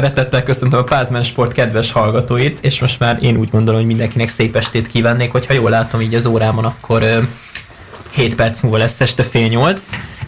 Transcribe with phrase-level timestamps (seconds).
[0.00, 4.28] Szeretettel köszöntöm a Pázmán Sport kedves hallgatóit, és most már én úgy gondolom, hogy mindenkinek
[4.28, 7.18] szép estét kívánnék, hogyha jól látom így az órámon, akkor ö,
[8.12, 9.82] 7 perc múlva lesz este fél nyolc,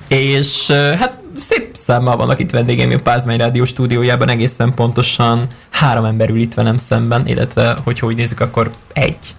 [0.09, 6.05] és ö, hát szép számmal vannak itt vendégeim a Pázmány Rádió stúdiójában, egészen pontosan három
[6.05, 9.35] ember ül itt velem szemben, illetve hogyha úgy nézzük, akkor egy.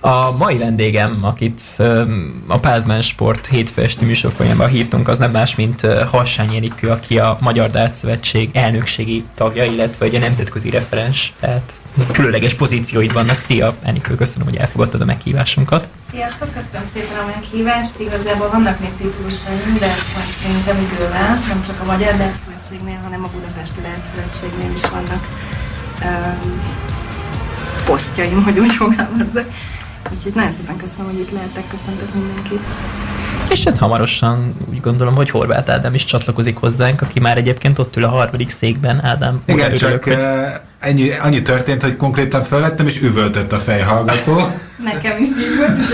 [0.00, 1.60] A mai vendégem, akit
[2.46, 7.38] a Pázmán Sport hétfő esti műsorfolyamban hívtunk, az nem más, mint Harsány Enikő, aki a
[7.40, 11.80] Magyar Szövetség elnökségi tagja, illetve egy nemzetközi referens, tehát
[12.12, 13.36] különleges pozícióid vannak.
[13.36, 15.88] Szia, Enikő, köszönöm, hogy elfogadtad a meghívásunkat.
[16.10, 18.00] Sziasztok, köszönöm szépen a meghívást.
[18.00, 23.24] Igazából vannak még titulusaim, de ezt majd szerintem idővel, nem csak a Magyar Szövetségnél, hanem
[23.24, 25.28] a Budapesti Szövetségnél is vannak
[26.02, 26.60] um,
[27.84, 29.46] posztjaim, hogy úgy fogalmazzak.
[30.12, 32.60] Úgyhogy nagyon szépen köszönöm, hogy itt lehetek, köszöntök mindenkit.
[33.50, 37.96] És hát hamarosan úgy gondolom, hogy Horváth Ádám is csatlakozik hozzánk, aki már egyébként ott
[37.96, 39.04] ül a harmadik székben.
[39.04, 40.18] Ádám, Igen, örülök, csak hogy...
[40.78, 44.36] ennyi, annyi történt, hogy konkrétan felvettem, és üvöltött a fejhallgató.
[44.92, 45.78] Nekem is így volt,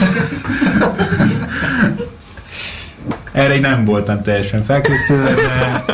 [3.33, 5.85] Erre nem voltam teljesen felkészülve, de...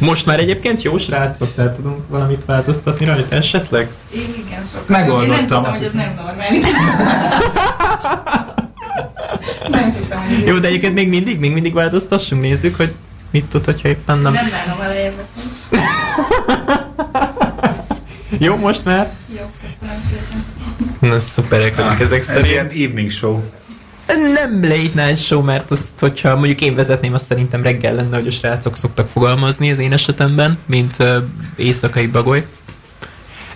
[0.00, 3.88] Most már egyébként jó srácok, tehát tudunk valamit változtatni rajta esetleg?
[4.14, 4.88] Én igen, sokat.
[4.88, 5.22] Megoldottam.
[5.22, 6.62] Én nem tudtam, hogy ez nem normális.
[9.68, 12.94] nem tudtam, hogy Jó, de egyébként még mindig, még mindig változtassunk, nézzük, hogy
[13.30, 14.32] mit tud, hogyha éppen nem...
[14.32, 15.12] Nem bánom elején.
[18.38, 19.08] Jó, most már?
[19.28, 20.44] Jó, köszönöm szépen.
[21.10, 22.46] Na szuperek vagyok ezek szerint.
[22.46, 23.40] Ilyen evening show.
[24.06, 28.26] Nem late night show, mert azt, hogyha mondjuk én vezetném, azt szerintem reggel lenne, hogy
[28.26, 31.16] a srácok szoktak fogalmazni az én esetemben, mint uh,
[31.56, 32.46] éjszakai bagoly.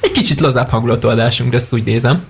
[0.01, 2.25] Egy kicsit lazább hangulatú adásunk, ezt úgy nézem.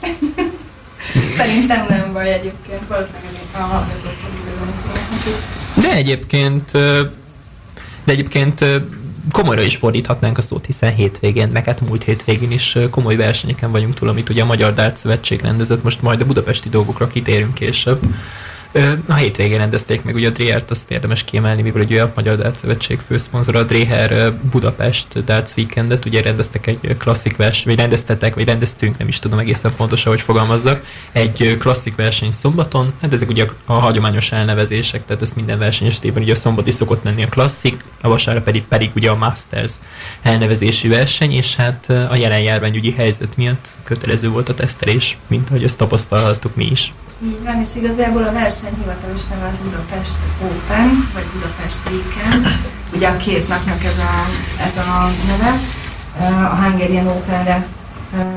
[1.36, 4.12] Szerintem nem baj egyébként, valószínűleg a hallgatók
[5.74, 6.70] De egyébként,
[8.04, 8.64] de egyébként
[9.32, 13.94] komolyra is fordíthatnánk a szót, hiszen hétvégén, meg hát múlt hétvégén is komoly versenyeken vagyunk
[13.94, 18.00] túl, amit ugye a Magyar Dárt Szövetség rendezett, most majd a budapesti dolgokra kitérünk később.
[19.08, 22.58] A hétvégén rendezték meg ugye a Dréhert, azt érdemes kiemelni, mivel ugye a Magyar Darts
[22.58, 28.44] Szövetség főszponzora a Dréher Budapest Darts Weekendet, ugye rendeztek egy klasszik verseny, vagy rendeztetek, vagy
[28.44, 33.46] rendeztünk, nem is tudom egészen pontosan, hogy fogalmazzak, egy klasszik verseny szombaton, hát ezek ugye
[33.64, 37.84] a hagyományos elnevezések, tehát ez minden verseny esetében ugye a szombati szokott lenni a klasszik,
[38.00, 39.72] a vasárnap pedig, pedig ugye a Masters
[40.22, 45.64] elnevezési verseny, és hát a jelen járványügyi helyzet miatt kötelező volt a tesztelés, mint ahogy
[45.64, 46.92] ezt tapasztalhattuk mi is.
[47.24, 52.46] Így van, és igazából a verseny hivatalos neve az Budapest Open, vagy Budapest Weekend.
[52.94, 54.12] Ugye a két napnak ez a,
[54.62, 55.52] ez a neve,
[56.44, 57.66] a Hungarian Open-re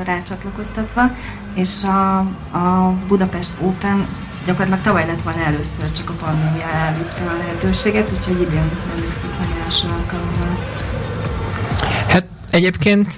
[0.05, 1.11] rácsatlakoztatva,
[1.53, 2.17] és a,
[2.57, 4.07] a Budapest Open
[4.45, 9.47] gyakorlatilag tavaly lett volna először, csak a pandémia elvitte a lehetőséget, úgyhogy idén rendeztük meg
[9.65, 10.57] első alkalommal.
[12.07, 13.13] Hát egyébként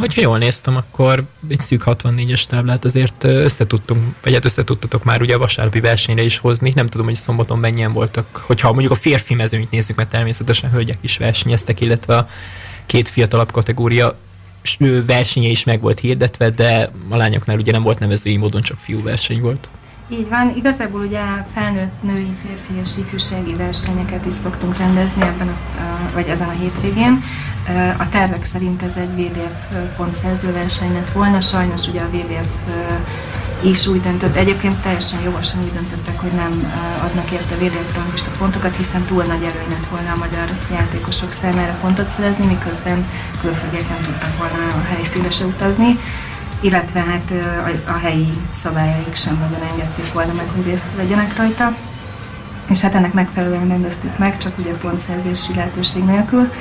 [0.00, 5.34] hogyha jól néztem, akkor egy szűk 64-es táblát azért összetudtunk, vagy hát összetudtatok már ugye
[5.34, 6.72] a vasárnapi versenyre is hozni.
[6.74, 8.42] Nem tudom, hogy szombaton mennyien voltak.
[8.46, 12.28] Hogyha mondjuk a férfi mezőnyt nézzük, mert természetesen hölgyek is versenyeztek, illetve a
[12.86, 14.18] két fiatalabb kategória
[15.06, 19.02] versenye is meg volt hirdetve, de a lányoknál ugye nem volt nevezői módon, csak fiú
[19.02, 19.70] verseny volt.
[20.08, 21.20] Így van, igazából ugye
[21.54, 25.56] felnőtt női, férfi és ifjúsági versenyeket is szoktunk rendezni ebben a,
[26.14, 27.22] vagy ezen a hétvégén.
[27.96, 29.62] A tervek szerint ez egy VDF
[29.96, 32.48] pontszerző verseny lett volna, sajnos ugye a VDF
[33.62, 36.72] is úgy döntött, egyébként teljesen jogosan úgy döntöttek, hogy nem
[37.04, 41.76] adnak érte VDF rangista pontokat, hiszen túl nagy előny lett volna a magyar játékosok számára
[41.80, 43.06] pontot szerezni, miközben
[43.40, 45.98] külföldiek nem tudtak volna a helyszínre se utazni
[46.60, 47.32] illetve hát
[47.86, 51.74] a, a helyi szabályaik sem nagyon engedték volna meg, hogy részt vegyenek rajta.
[52.68, 56.52] És hát ennek megfelelően rendeztük meg, csak ugye pontszerzési lehetőség nélkül.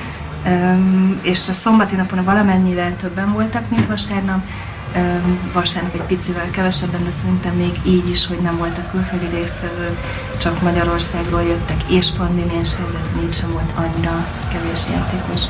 [1.21, 4.43] És a szombati napon valamennyivel többen voltak, mint vasárnap.
[5.53, 9.99] Vasárnap egy picivel kevesebben, de szerintem még így is, hogy nem voltak külföldi résztvevők,
[10.37, 15.41] csak Magyarországról jöttek, és pandémiás helyzet, így sem volt annyira kevés játékos.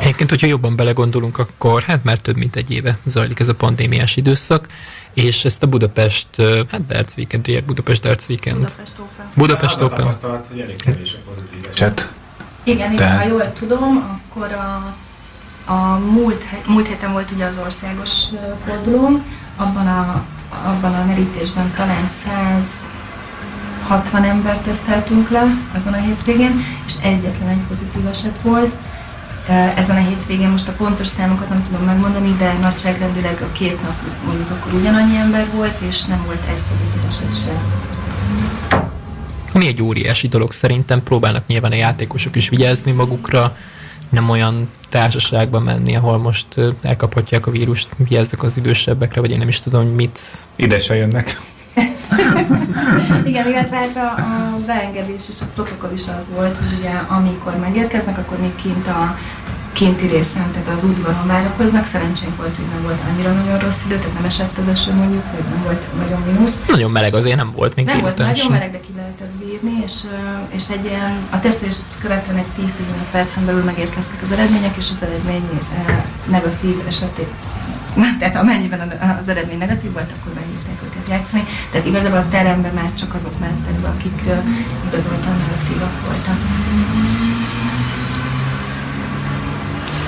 [0.00, 4.16] Egyébként, hogyha jobban belegondolunk, akkor hát már több mint egy éve zajlik ez a pandémiás
[4.16, 4.66] időszak,
[5.14, 6.28] és ezt a Budapest,
[6.70, 8.58] hát Darts Weekend, Budapest Darts Weekend.
[8.58, 9.26] Budapest Open.
[9.34, 10.76] Budapest Open.
[10.76, 12.19] kevés a pozitív
[12.64, 14.94] Igen, igen, ha jól tudom, akkor a,
[15.72, 18.24] a múlt, múlt héten volt ugye az országos
[18.66, 19.08] forduló,
[19.56, 20.24] abban a,
[20.64, 22.08] abban a merítésben talán
[23.88, 25.42] 160 embert teszteltünk le
[25.74, 28.74] azon a hétvégén, és egyetlen egy pozitív eset volt,
[29.76, 33.94] ezen a hétvégén most a pontos számokat nem tudom megmondani, de nagyságrendileg a két nap
[34.26, 37.62] mondjuk akkor ugyanannyi ember volt, és nem volt egy pozitív eset sem.
[39.52, 43.56] Ami egy óriási dolog szerintem, próbálnak nyilván a játékosok is vigyázni magukra,
[44.10, 46.46] nem olyan társaságba menni, ahol most
[46.82, 50.20] elkaphatják a vírust, vigyázzak az idősebbekre, vagy én nem is tudom, hogy mit...
[50.56, 51.40] Ide se jönnek.
[53.24, 57.56] Igen, illetve hát a, a beengedés és a protokoll is az volt, hogy ugye amikor
[57.60, 59.18] megérkeznek, akkor még kint a
[59.72, 61.86] kinti részen, tehát az udvaron várakoznak.
[61.86, 65.22] Szerencsénk volt, hogy nem volt annyira nagyon rossz idő, tehát nem esett az eső mondjuk,
[65.34, 66.60] vagy nem volt nagyon mínusz.
[66.68, 68.80] Nagyon meleg azért nem volt még Nem volt nagyon meleg, de
[69.60, 69.94] bírni, és,
[70.48, 72.70] és egy ilyen, a tesztelés követően egy 10-15
[73.10, 75.60] percen belül megérkeztek az eredmények, és az eredmény
[76.26, 77.28] negatív esetén
[78.20, 81.42] tehát amennyiben az eredmény negatív volt, akkor behívták őket játszani.
[81.70, 84.20] Tehát igazából a teremben már csak azok mentek be, akik
[84.88, 86.36] igazoltan negatívak voltak.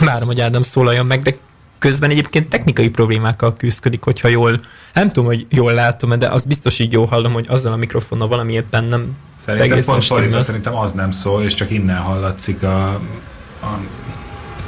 [0.00, 1.36] Várom, hogy Ádám szólaljon meg, de
[1.78, 4.60] közben egyébként technikai problémákkal küzdik, hogyha jól,
[4.92, 8.28] nem tudom, hogy jól látom de az biztos így jól hallom, hogy azzal a mikrofonnal
[8.28, 9.16] valami éppen nem
[9.46, 13.00] Szerintem pont fordítva, szerintem az nem szól, és csak innen hallatszik a,
[13.60, 13.78] a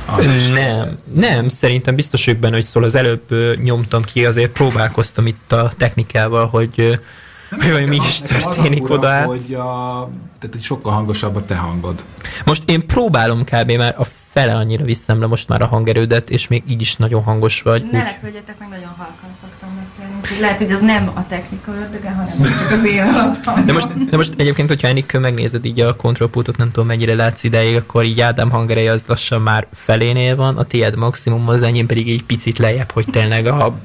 [0.07, 2.83] az nem, nem, szerintem biztos vagyok benne, hogy szól.
[2.83, 3.23] Az előbb
[3.63, 7.01] nyomtam ki, azért próbálkoztam itt a technikával, hogy
[7.51, 12.05] hogy mi is történik oda Hogy a, tehát, hogy sokkal hangosabb a te hangod.
[12.45, 13.73] Most én próbálom kb.
[13.73, 17.23] már a fele annyira viszem le most már a hangerődet, és még így is nagyon
[17.23, 17.83] hangos vagy.
[17.83, 18.05] Ne úgy...
[18.05, 20.41] lepődjetek meg, nagyon halkan szoktam beszélni.
[20.41, 23.67] Lehet, hogy ez nem a technika ördöge, hanem ez csak az én.
[23.67, 27.43] De most, de most egyébként, hogyha Enikő megnézed így a kontrollpultot, nem tudom mennyire látsz
[27.43, 31.87] ideig, akkor így Ádám hangereje az lassan már felénél van, a tiéd maximum, az enyém
[31.87, 33.79] pedig egy picit lejjebb, hogy tényleg a,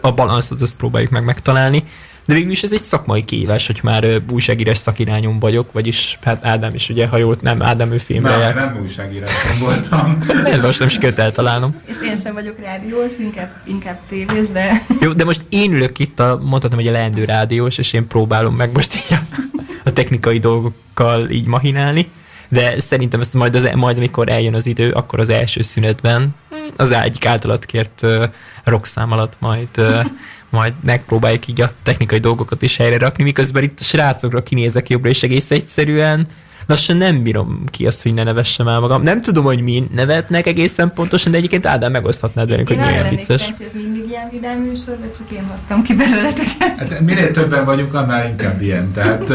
[0.00, 1.84] a balanszot azt próbáljuk meg megtalálni.
[2.24, 6.74] De végül is ez egy szakmai kihívás, hogy már újságírás szakirányom vagyok, vagyis hát Ádám
[6.74, 8.54] is ugye, ha jól, nem, Ádám ő filmre nem, járt.
[8.54, 10.18] Nem újságírásom voltam.
[10.52, 11.80] Ez most nem sikerült eltalálnom.
[11.84, 14.86] És én sem vagyok rádiós, inkább, inkább tévés, de...
[15.00, 18.54] Jó, de most én ülök itt, a, mondhatom, hogy a leendő rádiós, és én próbálom
[18.54, 19.46] meg most így a,
[19.84, 22.06] a technikai dolgokkal így mahinálni.
[22.48, 26.34] De szerintem ezt majd, az, majd amikor eljön az idő, akkor az első szünetben
[26.76, 28.24] az egyik általat kért uh,
[28.64, 30.04] rockszám alatt majd uh,
[30.50, 35.08] majd megpróbáljuk így a technikai dolgokat is helyre rakni, miközben itt a srácokra kinézek jobbra,
[35.08, 36.26] és egész egyszerűen
[36.66, 39.02] lassan nem bírom ki azt, hogy ne nevessem el magam.
[39.02, 43.46] Nem tudom, hogy mi nevetnek egészen pontosan, de egyébként Ádám megoszthatnád velünk, hogy milyen vicces.
[43.46, 46.78] Én ez mindig ilyen vidám műsor, vagy csak én hoztam ki belőletek ezt.
[46.80, 48.92] Hát, minél többen vagyunk, annál inkább ilyen.
[48.92, 49.28] Tehát,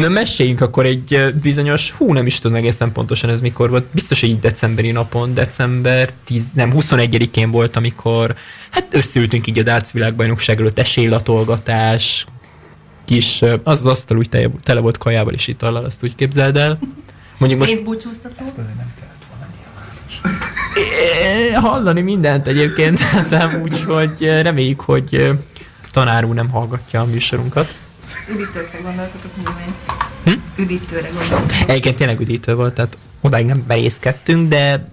[0.00, 4.20] Na meséljünk akkor egy bizonyos, hú, nem is tudom egészen pontosan ez mikor volt, biztos,
[4.20, 8.34] hogy így decemberi napon, december 10, nem, 21-én volt, amikor
[8.70, 12.26] hát összeültünk így a Dárc világbajnokság előtt esélylatolgatás,
[13.04, 16.78] kis, az az asztal úgy tele, tele volt kajával és itallal, azt úgy képzeld el.
[17.38, 17.72] Mondjuk most...
[17.72, 18.44] Évbúcsúztató?
[21.54, 22.98] Hallani mindent egyébként,
[23.30, 25.30] tehát úgy, hogy reméljük, hogy
[25.90, 27.74] tanár úr nem hallgatja a műsorunkat.
[28.30, 29.74] Üdítőre gondoltatok nyilván.
[30.24, 30.62] Hm?
[30.62, 31.68] Üdítőre gondoltatok.
[31.68, 34.88] Egyébként tényleg üdítő volt, tehát odáig nem merészkedtünk, de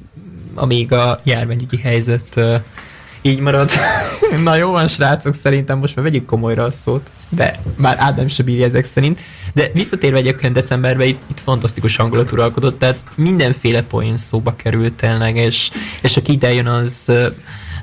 [0.55, 2.39] amíg a járványügyi helyzet
[3.21, 3.71] így marad.
[4.43, 8.43] Na jó van, srácok, szerintem most már vegyük komolyra a szót, de már Ádám se
[8.43, 9.19] bírja ezek szerint.
[9.53, 15.35] De visszatérve egyébként decemberben itt, itt fantasztikus hangulat uralkodott, tehát mindenféle poén szóba került tényleg,
[15.35, 17.11] és, és aki ide jön, az,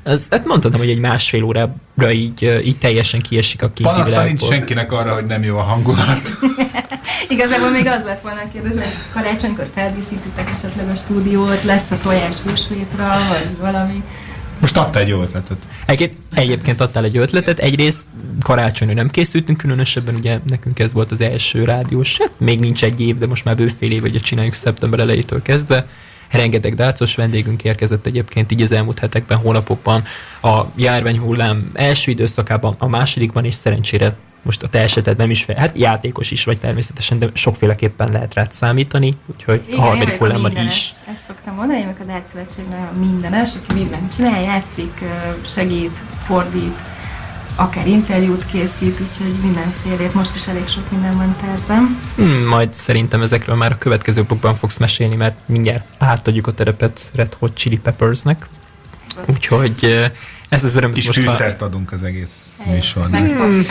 [0.03, 4.23] az, hát mondhatom, hogy egy másfél órára így, így teljesen kiesik a két világból.
[4.23, 6.21] nincs senkinek arra, hogy nem jó a hangulat.
[7.29, 11.97] Igazából még az lett volna a kérdés, hogy karácsonykor feldíszítitek esetleg a stúdiót, lesz a
[12.03, 14.03] tojás húsvétra, vagy valami.
[14.63, 15.57] Most adta egy jó ötletet.
[15.85, 17.59] Egyébként, egyébként adtál egy ötletet.
[17.59, 18.07] Egyrészt
[18.41, 23.01] karácsonyra nem készültünk különösebben, ugye nekünk ez volt az első rádiós, hát még nincs egy
[23.01, 25.87] év, de most már bőfél év, hogy csináljuk szeptember elejétől kezdve.
[26.31, 30.03] Rengeteg dácos vendégünk érkezett egyébként így az elmúlt hetekben, hónapokban.
[30.41, 35.77] A járványhullám első időszakában, a másodikban is szerencsére most a te esetedben is fel, hát
[35.77, 40.91] játékos is vagy természetesen, de sokféleképpen lehet rád számítani, úgyhogy Igen, a harmadik hullámban is.
[41.13, 45.01] Ezt szoktam mondani, én a Dát Szövetségben mindenes, aki mindent csinál, játszik,
[45.45, 46.75] segít, fordít,
[47.55, 50.13] akár interjút készít, úgyhogy mindenfélét.
[50.13, 51.99] Most is elég sok minden van tervben.
[52.15, 57.11] Hmm, majd szerintem ezekről már a következő blokkban fogsz mesélni, mert mindjárt átadjuk a terepet
[57.15, 58.47] Red Hot Chili Peppersnek.
[59.25, 60.09] Úgyhogy
[60.53, 61.69] ez az öröm, Kis most fűszert már...
[61.69, 63.27] adunk az egész műsornak.
[63.27, 63.65] Hmm.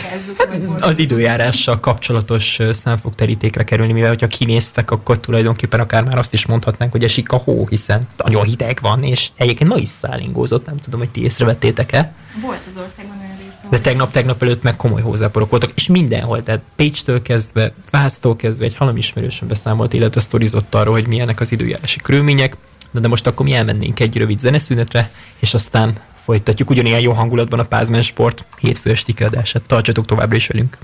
[0.79, 6.33] Az időjárással kapcsolatos szám fog terítékre kerülni, mivel hogyha kinéztek, akkor tulajdonképpen akár már azt
[6.33, 10.65] is mondhatnánk, hogy esik a hó, hiszen nagyon hideg van, és egyébként ma is szállingózott,
[10.65, 12.13] nem tudom, hogy ti észrevettétek-e.
[12.41, 13.67] Volt az országban olyan része.
[13.69, 18.75] De tegnap-tegnap előtt meg komoly hózáporok voltak, és mindenhol, tehát Pécstől kezdve, Vásztól kezdve egy
[18.75, 22.57] halamismerősön beszámolt, illetve sztorizott arról, hogy milyenek az időjárási körülmények.
[22.91, 25.93] Na de most akkor mi elmennénk egy rövid zeneszünetre, és aztán
[26.23, 29.61] folytatjuk ugyanilyen jó hangulatban a Pázmen Sport hétfő esti kiadását.
[29.61, 30.77] Tartsatok továbbra is velünk.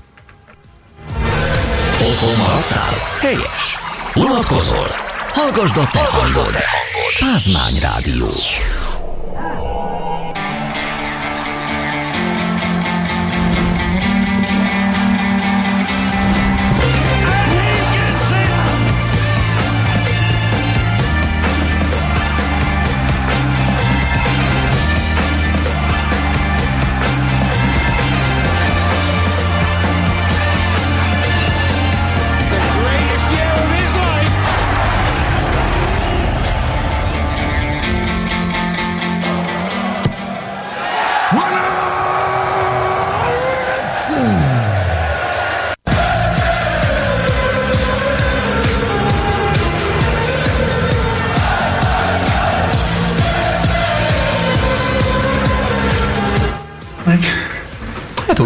[2.00, 2.94] Otthon maradtál?
[3.20, 3.78] Helyes!
[4.14, 4.86] Unatkozol?
[5.32, 6.54] Hallgasd a te hangod!
[7.18, 8.26] Pázmány Rádió.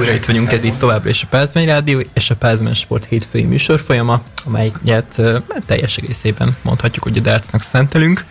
[0.05, 3.43] Újra itt vagyunk, ez itt továbbra is a Pázmány Rádió és a Pázmány Sport hétfői
[3.43, 8.25] műsorfolyama, amelyet uh, teljes egészében mondhatjuk, hogy a Dácnak szentelünk.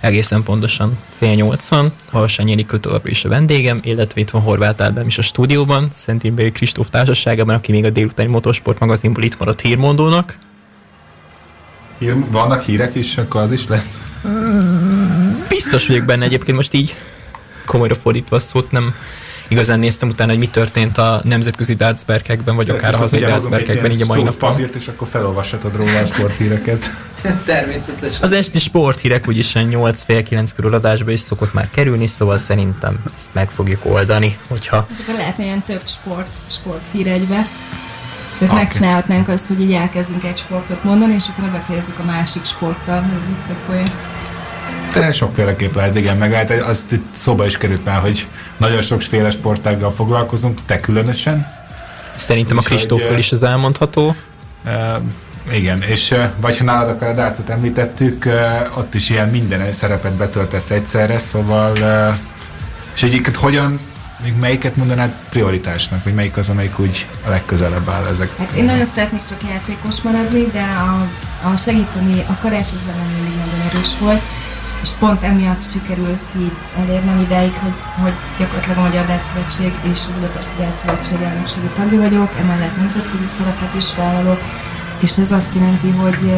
[0.00, 4.82] Egészen pontosan fél nyolc van, Harsányi Enikő továbbra is a vendégem, illetve itt van Horváth
[4.82, 9.38] Ádám is a stúdióban, Szent Imberi Kristóf társaságában, aki még a délutáni motorsport magazinból itt
[9.38, 10.38] maradt hírmondónak.
[11.98, 13.94] Hír, vannak hírek is, akkor az is lesz.
[15.48, 16.94] Biztos vagyok benne egyébként most így
[17.66, 18.94] komolyra fordítva a szót, nem
[19.48, 24.02] igazán néztem utána, hogy mi történt a nemzetközi dartsberkekben, vagy akár a hazai dartsberkekben, így
[24.02, 24.50] a mai napon.
[24.50, 26.90] papírt, és akkor felolvashatod róla a sporthíreket.
[27.46, 28.22] Természetesen.
[28.22, 32.38] Az esti sporthírek úgyis olyan 8 fél 9 körül adásba is szokott már kerülni, szóval
[32.38, 37.46] szerintem ezt meg fogjuk oldani, hogyha És akkor lehetne ilyen több sport, sport hír egybe.
[38.38, 38.62] Tehát Oké.
[38.62, 43.28] megcsinálhatnánk azt, hogy így elkezdünk egy sportot mondani, és akkor befejezzük a másik sporttal, ez
[43.30, 43.90] itt poén.
[44.92, 49.30] De sokféleképp lehet, igen, meg hát azt itt szóba is került már, hogy nagyon sokféle
[49.30, 51.46] sportággal foglalkozunk, te különösen.
[52.16, 54.14] szerintem a eh, is az elmondható.
[54.64, 58.28] Uh, igen, és vagy ha nálad akar a dárcot említettük,
[58.74, 61.76] ott is ilyen minden szerepet betöltesz egyszerre, szóval
[62.94, 63.80] és egyiket hogyan,
[64.22, 68.36] még melyiket mondanád prioritásnak, vagy melyik az, amelyik úgy a legközelebb áll ezek?
[68.36, 71.08] Hát én nagyon szeretnék csak játékos maradni, de a,
[71.48, 74.20] a segíteni akarás az velem mindig nagyon erős volt,
[74.82, 80.12] és pont emiatt sikerült így elérnem ideig, hogy, hogy gyakorlatilag a Magyar Dártszövetség és a
[80.14, 84.40] Budapesti Dártszövetség elnökségi tagja vagyok, emellett nemzetközi szerepet is vállalok,
[84.98, 86.32] és ez azt jelenti, hogy,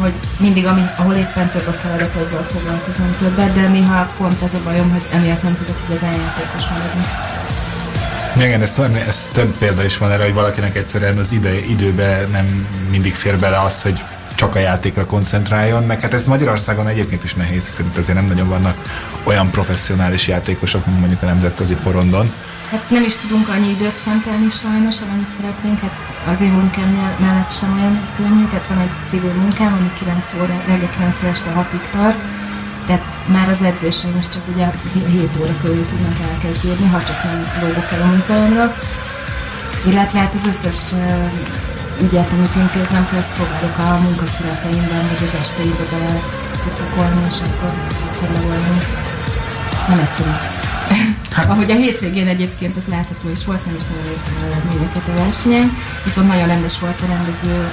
[0.00, 4.54] hogy mindig, ami, ahol éppen több a feladat, azzal foglalkozom többet, de néha pont ez
[4.54, 7.04] a bajom, hogy emiatt nem tudok igazán játékos maradni.
[8.36, 12.66] Igen, ez, ez több példa is van erre, hogy valakinek egyszerűen az ide, időbe nem
[12.90, 14.04] mindig fér bele az, hogy
[14.40, 18.26] csak a játékra koncentráljon, meg hát ez Magyarországon egyébként is nehéz, hiszen itt azért nem
[18.26, 18.76] nagyon vannak
[19.24, 22.32] olyan professzionális játékosok, mint mondjuk a nemzetközi porondon.
[22.70, 25.80] Hát nem is tudunk annyi időt szentelni sajnos, amennyit szeretnénk.
[25.80, 25.96] Hát
[26.32, 28.44] az én munkám mell- mellett sem olyan könnyű.
[28.50, 32.20] Tehát van egy civil munkám, ami 9 óra, reggel 9 este 6-ig tart.
[32.86, 33.04] Tehát
[33.34, 37.88] már az edzéseim is csak ugye 7 óra körül tudnak elkezdődni, ha csak nem lógok
[37.94, 38.66] el a munkaomra.
[39.90, 40.80] Illetve hát az összes
[42.04, 46.14] ügyet, amit intéznem kell, ezt próbálok a munkaszületeimben, vagy az esteimbe bele
[46.62, 47.70] szuszakolni, és akkor,
[48.10, 48.78] akkor megoldom.
[49.88, 50.34] Nem egyszerű.
[51.30, 51.48] Hát.
[51.48, 55.68] Ahogy a hétvégén egyébként ez látható is volt, nem is nagyon eredményeket a versenyen,
[56.04, 57.68] viszont nagyon rendes volt a rendező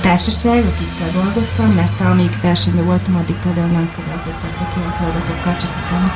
[0.00, 6.12] társaság, akikkel dolgoztam, mert amíg versenyben voltam, addig például nem foglalkoztattak a feladatokkal, csak utána.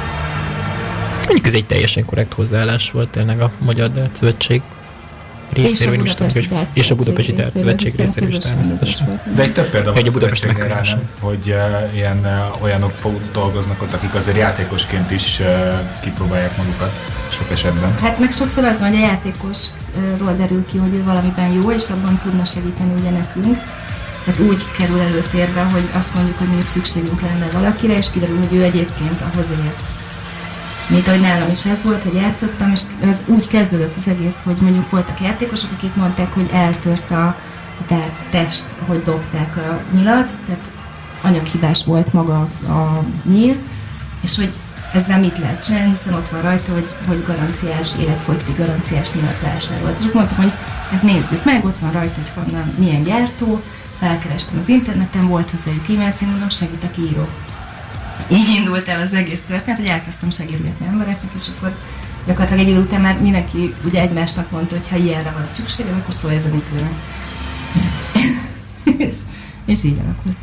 [1.16, 4.62] Mondjuk ez egy teljesen korrekt hozzáállás volt tényleg a Magyar Szövetség
[5.52, 9.20] részéről, is tudom, hogy, és a Budapesti Dart Szövetség részéről is természetesen.
[9.34, 10.98] De egy több példa van a Budapest szövetségen rá, megkeresem.
[10.98, 11.08] nem?
[11.20, 12.92] hogy uh, ilyen uh, olyanok
[13.32, 15.46] dolgoznak ott, akik azért játékosként is uh,
[16.02, 16.92] kipróbálják magukat
[17.30, 17.98] sok esetben.
[18.00, 21.84] Hát meg sokszor az van, hogy a játékosról derül ki, hogy ő valamiben jó, és
[21.90, 23.58] abban tudna segíteni ugye nekünk.
[24.24, 28.56] Tehát úgy kerül előtérbe, hogy azt mondjuk, hogy mondjuk szükségünk lenne valakire, és kiderül, hogy
[28.56, 30.01] ő egyébként ahhoz ért.
[30.92, 34.56] Mint ahogy nálam is ez volt, hogy játszottam, és ez úgy kezdődött az egész, hogy
[34.60, 37.36] mondjuk voltak játékosok, akik mondták, hogy eltört a
[37.88, 40.70] dart test, hogy dobták a nyilat, tehát
[41.22, 43.56] anyaghibás volt maga a nyíl,
[44.20, 44.52] és hogy
[44.92, 49.98] ezzel mit lehet csinálni, hiszen ott van rajta, hogy, hogy garanciás, életfogytig garanciás nyilat vásárolt.
[49.98, 50.52] És mondtam, hogy
[50.90, 53.60] hát nézzük meg, ott van rajta, hogy honnan, milyen gyártó,
[53.98, 57.28] felkerestem az interneten, volt hozzájuk e-mail cím, mondom, segítek, írok.
[58.28, 61.76] Így indult el az egész történet, hogy elkezdtem segítgetni embereknek, és akkor
[62.26, 66.14] gyakorlatilag egy idő után már mindenki ugye egymásnak mondta, hogy ha ilyenre van szükséged, akkor
[66.14, 66.48] szólj ez a
[69.08, 69.16] és,
[69.64, 70.36] és így alakult.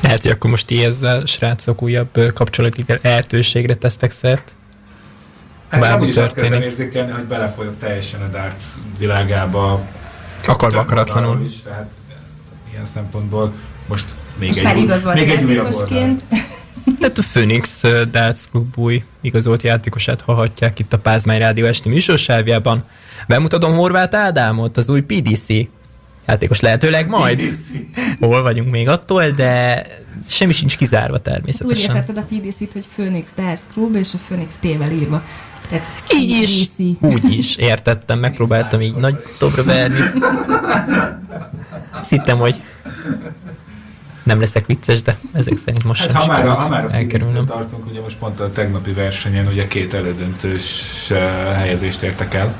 [0.00, 4.54] Lehet, hogy akkor most ti ezzel, srácok, újabb kapcsolati lehetőségre tesztek szert.
[5.68, 8.64] Hát Bármi is azt kezdem érzékelni, hogy belefolyok teljesen a darts
[8.98, 9.86] világába.
[10.46, 11.40] Akarva akaratlanul.
[11.44, 11.90] Is, tehát
[12.70, 13.52] ilyen szempontból
[13.88, 14.04] most
[14.38, 16.22] még Most egy, már új- igazolt még egy játékosként.
[17.00, 21.88] Tehát a Phoenix uh, Darts Club új igazolt játékosát hallhatják itt a Pázmány Rádió esti
[21.88, 22.84] műsorsávjában.
[23.28, 25.46] Bemutatom Horváth Ádámot, az új PDC
[26.26, 27.42] játékos lehetőleg majd.
[28.20, 29.86] Hol vagyunk még attól, de
[30.28, 31.96] semmi sincs kizárva Úgy természetesen.
[31.96, 35.22] értetted a PDC-t, hogy Phoenix Darts Club és a Phoenix P-vel írva.
[35.68, 35.84] Tehát
[36.14, 36.78] Így is, PDC.
[37.00, 40.00] úgy is értettem, megpróbáltam így nagy dobra verni.
[42.00, 42.54] Azt hittem, hogy
[44.22, 47.46] nem leszek vicces, de ezek szerint most Hát sem ha már, ha már a elkerülnöm.
[47.46, 51.16] Tartunk, ugye most pont a tegnapi versenyen ugye két elődöntős uh,
[51.54, 52.54] helyezést értek el.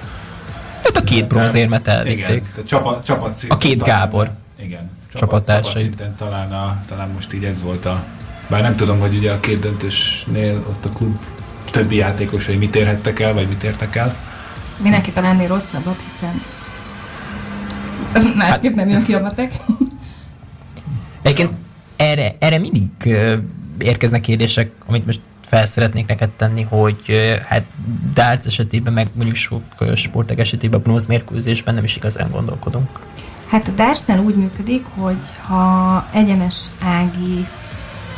[0.83, 2.19] Tehát a két bronzérmet elvitték.
[2.19, 4.31] Igen, tehát csapat, csapat szinten A két talán- Gábor.
[4.63, 4.91] Igen.
[5.15, 5.97] Csapattársait.
[5.97, 8.03] Csapat talán, a, talán most így ez volt a...
[8.49, 11.17] Bár nem tudom, hogy ugye a két döntősnél ott a klub
[11.71, 14.17] többi játékosai mit érhettek el, vagy mit értek el.
[14.77, 16.43] Mindenki talán ennél rosszabbat, hiszen
[18.37, 19.53] másképp nem jön ki a matek.
[21.23, 21.51] Egyébként
[21.97, 22.91] erre, erre mindig
[23.79, 26.97] érkeznek kérdések, amit most fel szeretnék neked tenni, hogy
[27.49, 27.65] hát
[28.15, 33.01] darts esetében, meg mondjuk sok ö, sportek esetében a bronz mérkőzésben nem is igazán gondolkodunk.
[33.49, 37.47] Hát a Dartsnál úgy működik, hogy ha egyenes ági,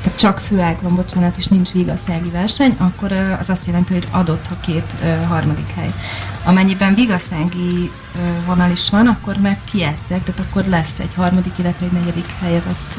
[0.04, 4.46] tehát csak főág van, bocsánat, és nincs vigaszági verseny, akkor az azt jelenti, hogy adott
[4.50, 4.94] a két
[5.28, 5.94] harmadik hely.
[6.44, 7.90] Amennyiben vigaszági
[8.46, 12.98] vonal is van, akkor meg kijátszák, tehát akkor lesz egy harmadik, illetve egy negyedik helyezett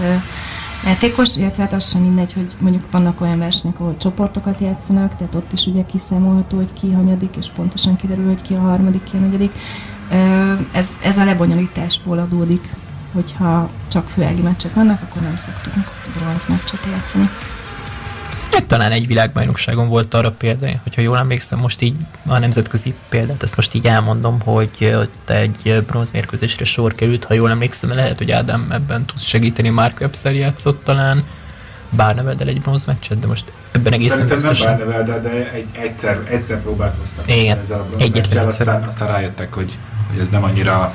[0.86, 5.36] játékos, illetve hát az sem mindegy, hogy mondjuk vannak olyan versenyek, ahol csoportokat játszanak, tehát
[5.36, 9.18] ott is ugye kiszámolható, hogy ki hanyadik, és pontosan kiderül, hogy ki a harmadik, ki
[9.18, 9.52] a negyedik.
[10.72, 12.70] Ez, ez a lebonyolításból adódik,
[13.16, 17.30] hogyha csak főági meccsek vannak, akkor nem szoktunk bronz meccset játszani.
[18.68, 23.56] Talán egy világbajnokságon volt arra példa, hogyha jól emlékszem, most így a nemzetközi példát, ezt
[23.56, 28.68] most így elmondom, hogy ott egy bronzmérkőzésre sor került, ha jól emlékszem, lehet, hogy Ádám
[28.72, 31.24] ebben tud segíteni, Mark Webster játszott talán,
[31.90, 34.78] Bárneveddel egy bronzmeccset, de most ebben egészen Szerintem nem biztosan.
[34.78, 38.68] Bárnevel, de, de egy, egyszer, egyszer próbálkoztak Igen, ezzel a egyetlen bronzmeccsel, egyszer.
[38.68, 39.78] aztán, aztán rájöttek, hogy,
[40.12, 40.94] hogy ez nem annyira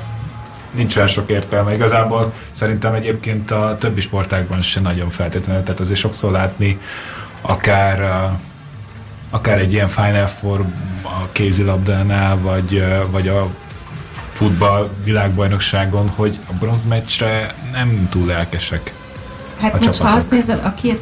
[0.71, 1.73] nincs olyan sok értelme.
[1.73, 6.79] Igazából szerintem egyébként a többi sportágban se nagyon feltétlenül, tehát azért sokszor látni
[7.41, 8.29] akár
[9.29, 10.61] akár egy ilyen Final Four
[11.03, 13.47] a kézilabdánál, vagy, vagy a
[14.33, 18.93] futball világbajnokságon, hogy a bronzmeccsre nem túl lelkesek.
[19.59, 20.17] Hát A most ha csapatok.
[20.17, 20.99] azt nézed, a két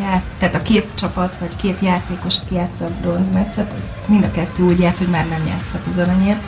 [0.00, 3.72] já- tehát a két csapat, vagy két játékos kijátsza a bronz meccset,
[4.06, 6.40] mind a kettő úgy járt, hogy már nem játszhat az aranyért.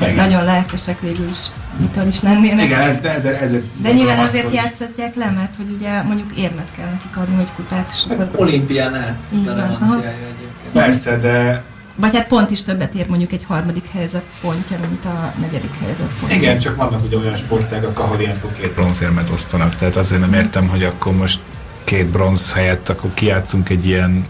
[0.00, 0.14] Igen.
[0.14, 1.38] nagyon lelkesek végül is,
[1.80, 2.64] mitől is lennének.
[2.64, 6.36] Igen, ez, de ezért, ezért De nyilván azért hogy- játszatják le, mert hogy ugye mondjuk
[6.36, 8.40] érmet kell nekik adni, vagy kupát, és Meg akkor...
[8.40, 10.72] olimpián át relevanciája egyébként.
[10.72, 11.62] Persze, de
[11.94, 16.06] Vagy hát pont is többet ér mondjuk egy harmadik helyzet pontja, mint a negyedik helyzet
[16.20, 16.36] pontja.
[16.38, 20.68] Igen, csak vannak ugye olyan sportágak, ahol ilyenkor két bronzérmet osztanak, tehát azért nem értem,
[20.68, 21.40] hogy akkor most
[21.84, 24.26] két bronz helyett akkor kijátszunk egy ilyen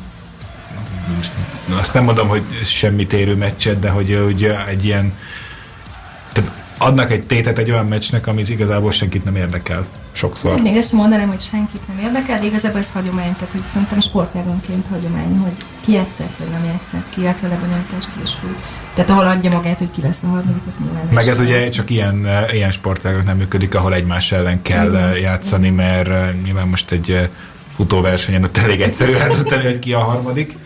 [1.78, 5.12] azt nem mondom, hogy semmit érő meccset, de hogy ugye egy ilyen
[6.78, 9.86] adnak egy tétet egy olyan meccsnek, amit igazából senkit nem érdekel.
[10.12, 10.60] Sokszor.
[10.60, 14.00] Még ezt sem mondanám, hogy senkit nem érdekel, de igazából ez hagyomány, tehát hogy szerintem
[14.00, 18.56] sportágonként hagyomány, hogy ki játszák, vagy nem játszák, ki járt vele bonyolítást, és úgy.
[18.94, 22.26] Tehát ahol adja magát, hogy ki lesz a harmadik, nyilván Meg ez ugye csak ilyen,
[22.26, 26.90] eh, ilyen sportágok nem működik, ahol egymás ellen kell eh, játszani, mert eh, nyilván most
[26.90, 27.28] egy
[27.68, 30.56] futóversenyen ott elég egyszerű eldönteni, hogy ki a harmadik.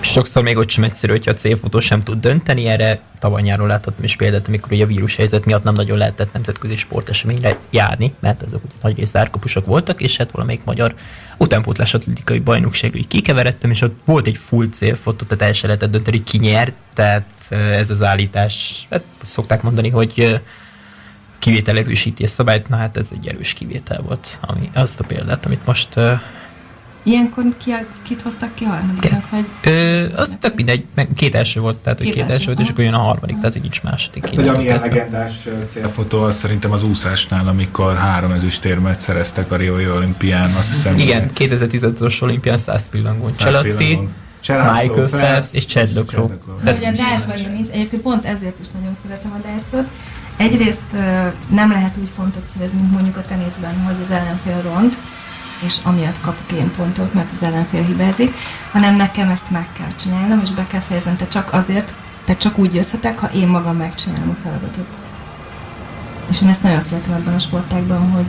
[0.00, 3.00] Sokszor még ott sem egyszerű, hogyha a célfotó sem tud dönteni, erre.
[3.18, 7.58] Tavaly nyáron láthattam is példát, amikor ugye a vírushelyzet miatt nem nagyon lehetett nemzetközi sporteseményre
[7.70, 10.94] járni, mert azok nagy rész zárkapusok voltak, és hát valamelyik magyar
[11.36, 15.90] utánpótlás atletikai bajnokságra így kikeveredtem, és ott volt egy full célfotó, tehát el se lehetett
[15.90, 20.40] dönteni, ki nyert, tehát eh, ez az állítás, hát szokták mondani, hogy eh,
[21.38, 25.46] kivétel erősíti a szabályt, na hát ez egy erős kivétel volt, ami azt a példát,
[25.46, 26.20] amit most uh,
[27.02, 29.44] Ilyenkor ki, kit hoztak ki harmadiknak, vagy?
[29.62, 32.60] Ö, az tök mindegy, meg két első volt, tehát hogy Két két, első, első volt,
[32.60, 34.24] és akkor jön a harmadik, tehát hogy nincs második.
[34.24, 34.94] Hát, hogy ami kezdve.
[34.94, 40.98] legendás célfotó, az szerintem az úszásnál, amikor három ezüstérmet szereztek a Riói olimpián, azt hiszem.
[40.98, 43.34] Igen, 2015-os olimpián 100 pillangón.
[43.34, 43.98] 100
[44.40, 46.30] Cselaci, Michael Phelps és Chad Locrow.
[46.62, 49.90] De ugye a dartsban ilyen nincs, egyébként pont ezért is nagyon szeretem a dartsot.
[50.36, 50.92] Egyrészt
[51.48, 54.96] nem lehet úgy pontot szerezni, mint mondjuk a teniszben, hogy az ellenfél ront,
[55.66, 58.34] és amiatt kapok én pontot, mert az ellenfél hibázik,
[58.70, 61.94] hanem nekem ezt meg kell csinálnom, és be kell fejeznem, te csak azért,
[62.24, 64.86] te csak úgy jössz,hetek, ha én magam megcsinálom a feladatot.
[66.30, 68.26] És én ezt nagyon szeretem ebben a sportágban, hogy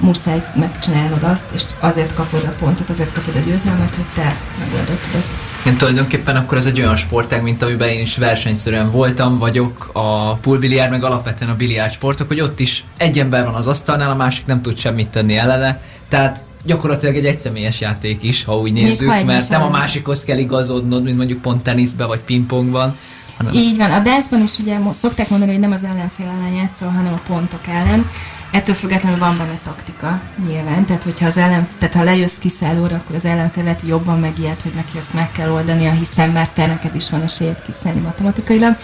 [0.00, 5.14] muszáj megcsinálnod azt, és azért kapod a pontot, azért kapod a győzelmet, hogy te megoldottad
[5.18, 5.28] ezt.
[5.64, 10.34] Nem tulajdonképpen akkor ez egy olyan sportág, mint amiben én is versenyszerűen voltam, vagyok a
[10.34, 14.14] poolbiliárd, meg alapvetően a biliárd sportok, hogy ott is egy ember van az asztalnál, a
[14.14, 15.80] másik nem tud semmit tenni ellene,
[16.10, 20.38] tehát gyakorlatilag egy egyszemélyes játék is, ha úgy nézzük, egymás mert nem a másikhoz kell
[20.38, 22.96] igazodnod, mint mondjuk pont teniszbe vagy pingpongban,
[23.36, 26.88] hanem Így van, a dászban is ugye szokták mondani, hogy nem az ellenfél ellen játszol,
[26.88, 28.10] hanem a pontok ellen.
[28.50, 30.84] Ettől függetlenül van benne taktika, nyilván.
[30.84, 34.98] Tehát, hogyha az ellen, tehát ha lejössz kiszállóra, akkor az hogy jobban megijed, hogy neki
[34.98, 38.76] ezt meg kell oldania, hiszen már te neked is van esélyed kiszállni matematikailag.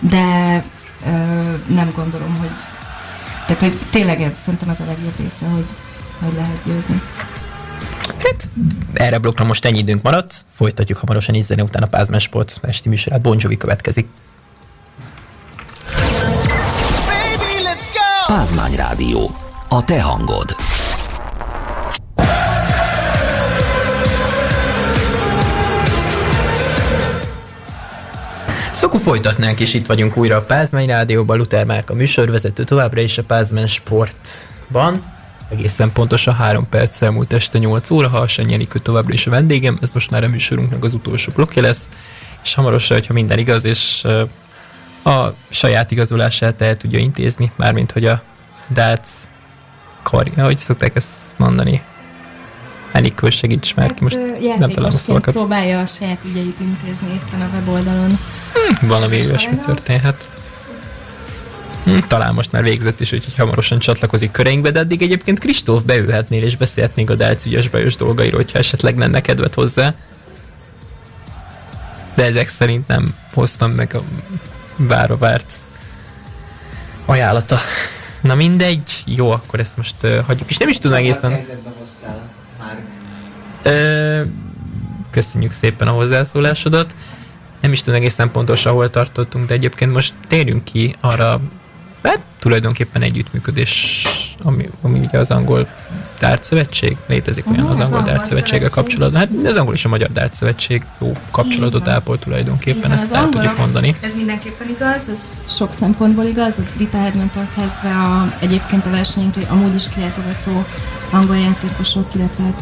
[0.00, 0.64] De
[1.06, 1.10] ö,
[1.66, 2.50] nem gondolom, hogy
[3.46, 5.66] tehát, hogy tényleg ez szerintem az a legjobb része, hogy,
[6.24, 7.02] hogy lehet győzni.
[8.18, 8.48] Hát
[8.92, 12.88] erre blokkra most ennyi időnk maradt, folytatjuk hamarosan így zene után a Pázmán Sport esti
[12.88, 13.20] műsorát.
[13.20, 14.06] Bon Jovi következik.
[18.26, 19.36] Pázmány Rádió.
[19.68, 20.56] A te hangod.
[28.72, 33.22] Szóval folytatnánk, és itt vagyunk újra a Pázmány Rádióban, Luther Márka műsorvezető továbbra is a
[33.22, 35.13] Pázmány Sportban.
[35.48, 39.78] Egészen pontosan három perc elmúlt este 8 óra, ha a Jenikő továbbra is a vendégem,
[39.82, 41.90] ez most már a műsorunknak az utolsó blokkja lesz,
[42.42, 44.04] és hamarosan, hogyha minden igaz, és
[45.04, 48.22] a saját igazolását el tudja intézni, mármint hogy a
[48.68, 49.28] Dác
[50.02, 51.82] karja, hogy szokták ezt mondani.
[52.92, 55.34] Enikő, segíts már ki, most ö, nem találom a szavakat.
[55.34, 58.18] próbálja a saját ügyeit intézni éppen a weboldalon.
[58.80, 60.30] Valami És olyasmi történhet.
[61.84, 66.42] Hm, Talán most már végzett is, úgyhogy hamarosan csatlakozik köreinkbe, de addig egyébként Kristóf beülhetnél
[66.42, 69.94] és beszélhetnénk a Dálc ügyes bajos dolgairól, hogyha esetleg lenne kedved hozzá.
[72.14, 74.02] De ezek szerint nem hoztam meg a
[74.76, 75.54] vára várt
[77.04, 77.58] ajánlata.
[78.20, 80.50] Na mindegy, jó, akkor ezt most uh, hagyjuk.
[80.50, 81.32] És nem is tudom egészen...
[83.62, 84.22] Ö,
[85.10, 86.96] köszönjük szépen a hozzászólásodat.
[87.60, 91.40] Nem is tudom egészen pontosan, hol tartottunk, de egyébként most térjünk ki arra,
[92.08, 94.06] hát tulajdonképpen együttműködés,
[94.42, 95.68] ami, ami ugye az angol
[96.18, 98.84] dártszövetség, létezik olyan Mhm, az angol dártszövetséggel szövetség.
[98.84, 99.20] kapcsolatban.
[99.20, 103.96] Hát az angol és a magyar dártszövetség jó kapcsolatot ápol tulajdonképpen, ezt el tudjuk mondani.
[104.00, 109.46] Ez mindenképpen igaz, ez sok szempontból igaz, a Dita Hedman-től kezdve a, egyébként a versenyünkre
[109.48, 110.64] amúgy is kilátogató
[111.10, 112.60] angol játékosok, illetve hát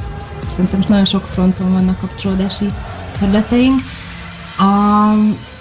[0.51, 2.65] szerintem most nagyon sok fronton vannak kapcsolódási
[3.19, 3.81] területeink.
[4.59, 5.13] A,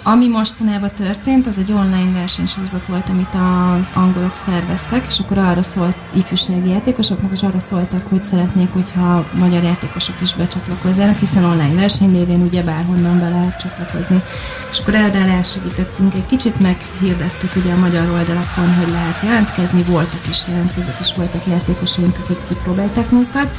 [0.02, 5.62] ami mostanában történt, az egy online versenysorozat volt, amit az angolok szerveztek, és akkor arra
[5.62, 11.80] szólt ifjúsági játékosoknak, és arra szóltak, hogy szeretnék, hogyha magyar játékosok is becsatlakozzanak, hiszen online
[11.80, 14.22] verseny lévén ugye bárhonnan be lehet csatlakozni.
[14.70, 20.28] És akkor erre elsegítettünk egy kicsit, meghirdettük ugye a magyar oldalakon, hogy lehet jelentkezni, voltak
[20.28, 23.50] is jelentkezők, és voltak játékosaink, akik kipróbálták magukat,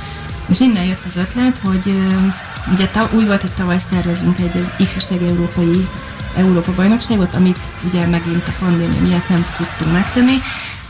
[0.48, 1.94] és innen jött az ötlet, hogy
[2.72, 5.88] ugye úgy volt, hogy tavaly szervezünk egy, egy ifjúsági európai
[6.36, 10.36] Európa bajnokságot, amit ugye megint a pandémia miatt nem tudtunk megtenni.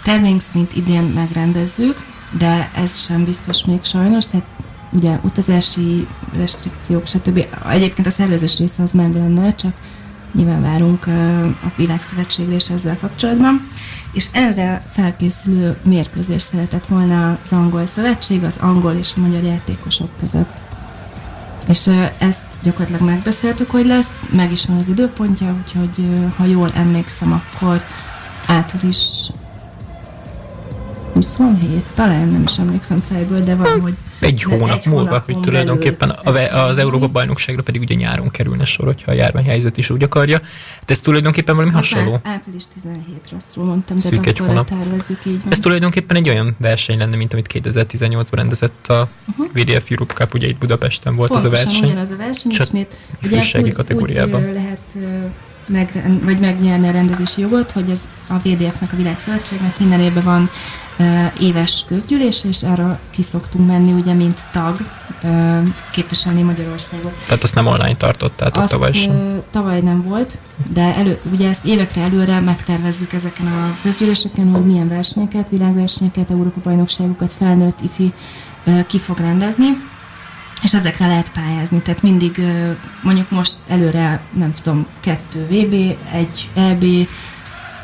[0.04, 2.06] Tervénk szerint idén megrendezzük,
[2.38, 4.46] de ez sem biztos még sajnos, tehát
[4.90, 7.46] ugye utazási restrikciók, stb.
[7.70, 9.74] Egyébként a szervezés része az meg lenne, csak
[10.34, 11.08] nyilván várunk
[11.64, 13.70] a Világszövetségre és ezzel kapcsolatban.
[14.12, 20.10] És erre felkészülő mérkőzést szeretett volna az angol szövetség, az angol és a magyar játékosok
[20.20, 20.52] között.
[21.68, 27.32] És ezt gyakorlatilag megbeszéltük, hogy lesz, meg is van az időpontja, úgyhogy ha jól emlékszem,
[27.32, 27.82] akkor
[28.48, 29.30] április
[31.14, 36.30] 27, talán nem is emlékszem fejből, de valahogy Egy hónap egy múlva, hogy tulajdonképpen a,
[36.52, 36.78] az.
[36.78, 40.40] Európa bajnokságra pedig ugye nyáron kerülne sor, hogyha a járványhelyzet is úgy akarja.
[40.80, 42.12] Hát ez tulajdonképpen valami hasonló.
[42.12, 44.70] Bocsánat, április 17 rosszul mondtam, de Szűk egy hónap.
[44.70, 45.52] tervezzük így van.
[45.52, 49.10] Ez tulajdonképpen egy olyan verseny lenne, mint amit 2018-ban rendezett a
[49.54, 51.90] VDF Europe Cup, ugye itt Budapesten volt Pontosan ez a verseny.
[51.90, 52.98] ugyanaz a verseny, Csak ismét
[53.58, 54.48] úgy, kategóriában.
[54.48, 54.80] Úgy lehet
[55.66, 60.50] meg, vagy megnyerni a rendezési jogot, hogy ez a VDF-nek, a Világszövetségnek minden évben van
[61.40, 64.78] éves közgyűlés, és arra ki szoktunk menni, ugye, mint tag,
[65.92, 67.12] képviselni Magyarországot.
[67.26, 69.42] Tehát azt nem online tartottátok tavaly sem.
[69.52, 70.38] tavaly nem volt,
[70.74, 77.34] de elő, ugye ezt évekre előre megtervezzük ezeken a közgyűléseken, hogy milyen versenyeket, világversenyeket, Európa-bajnokságokat,
[77.34, 78.14] felnőtt, ifi
[78.88, 79.68] ki fog rendezni,
[80.64, 81.80] és ezekre lehet pályázni.
[81.82, 82.42] Tehát mindig
[83.02, 85.74] mondjuk most előre, nem tudom, kettő VB,
[86.12, 86.86] egy EB,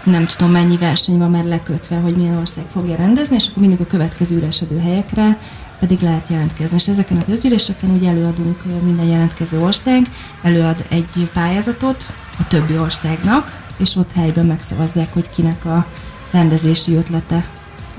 [0.09, 3.79] nem tudom mennyi verseny van már lekötve, hogy milyen ország fogja rendezni, és akkor mindig
[3.81, 5.37] a következő üresedő helyekre
[5.79, 6.77] pedig lehet jelentkezni.
[6.77, 10.09] És ezeken a közgyűléseken ugye előadunk minden jelentkező ország,
[10.41, 12.05] előad egy pályázatot
[12.39, 15.85] a többi országnak, és ott helyben megszavazzák, hogy kinek a
[16.31, 17.45] rendezési ötlete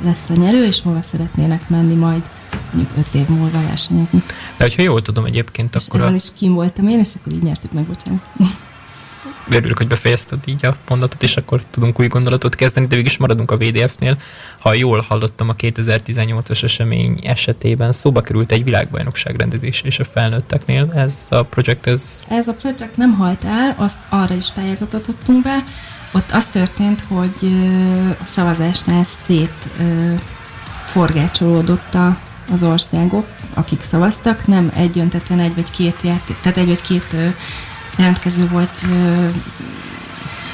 [0.04, 2.22] lesz a nyerő, és hova szeretnének menni majd
[2.72, 4.22] mondjuk öt év múlva versenyezni.
[4.56, 7.32] De hogyha jól tudom egyébként, És akkor ezen a, is kim voltam én, és akkor
[7.32, 8.22] így nyertük meg, bocsánat.
[9.50, 13.16] Örülök, hogy befejezted így a mondatot, és akkor tudunk új gondolatot kezdeni, de végig is
[13.16, 14.16] maradunk a VDF-nél.
[14.58, 20.92] Ha jól hallottam, a 2018-as esemény esetében szóba került egy világbajnokság rendezése és a felnőtteknél.
[20.94, 25.42] Ez a projekt, ez Ez a projekt nem halt el, azt arra is pályázatot adtunk
[25.42, 25.64] be.
[26.12, 27.52] Ott az történt, hogy
[28.22, 29.68] a szavazásnál szét
[30.92, 31.96] forgácsolódott
[32.52, 37.16] az országok, akik szavaztak, nem egyöntetően egy vagy két játék, tehát egy vagy két
[38.00, 38.84] jelentkező volt,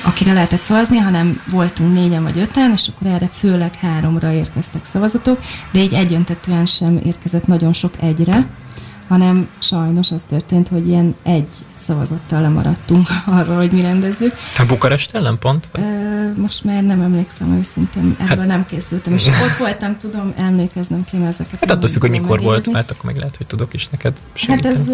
[0.02, 5.40] akire lehetett szavazni, hanem voltunk négyen vagy öten, és akkor erre főleg háromra érkeztek szavazatok,
[5.70, 8.46] de így egyöntetően sem érkezett nagyon sok egyre,
[9.08, 14.34] hanem sajnos az történt, hogy ilyen egy szavazattal lemaradtunk arról, hogy mi rendezzük.
[14.58, 15.68] a Bukarest ellen pont?
[15.72, 15.84] Vagy?
[16.36, 21.26] Most már nem emlékszem őszintén, ebből Hát- nem készültem, és ott voltam, tudom, emlékeznem kéne
[21.26, 21.60] ezeket.
[21.60, 22.72] Hát attól függ, hogy mikor volt, megjegyezni.
[22.72, 24.74] mert akkor meg lehet, hogy tudok is neked Hát segíteni.
[24.74, 24.90] ez...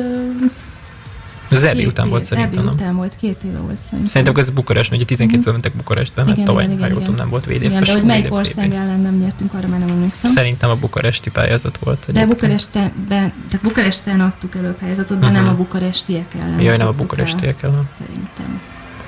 [1.52, 2.72] ez két után volt szerintem, nem?
[2.72, 4.06] után volt, két éve volt szerintem.
[4.06, 6.98] Szerintem ez Bukarest, mert ugye 12 mm mentek Bukarestbe, mert Igen, tavaly, igen, ha jól
[6.98, 7.54] tudom, nem volt VDF.
[7.62, 10.30] Igen, de hogy melyik ország ellen nem nyertünk, arra már nem emlékszem.
[10.30, 11.98] Szerintem a bukaresti pályázat volt.
[11.98, 12.28] De egyébként.
[12.28, 15.52] Bukarestben, tehát Bukaresten adtuk elő a pályázatot, de nem Mhm.
[15.52, 16.60] a bukarestiek ellen.
[16.60, 17.88] Jaj, nem a bukarestiek el, ellen.
[17.98, 18.60] Szerintem.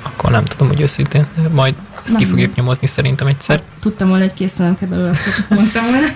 [0.02, 2.30] Akkor nem tudom, hogy őszintén, de majd ezt ki Nem.
[2.30, 3.62] fogjuk nyomozni szerintem egyszer.
[3.80, 6.06] Tudtam volna, hogy készülem kell belőle, mondtam volna.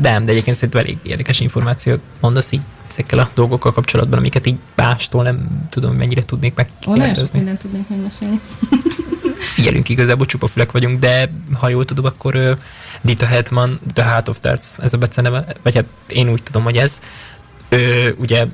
[0.00, 4.58] De, de egyébként szerintem elég érdekes információt mondasz így ezekkel a dolgokkal kapcsolatban, amiket így
[4.74, 8.40] mástól nem tudom, mennyire tudnék Ó, nagyon sok mindent tudnék megmesélni.
[9.54, 12.50] Figyelünk, igazából csupa fülek vagyunk, de ha jól tudom, akkor uh,
[13.02, 16.76] Dita Hetman, The Heart of Darts, ez a beceneve, vagy hát én úgy tudom, hogy
[16.76, 17.00] ez.
[17.68, 18.46] Ő, ugye,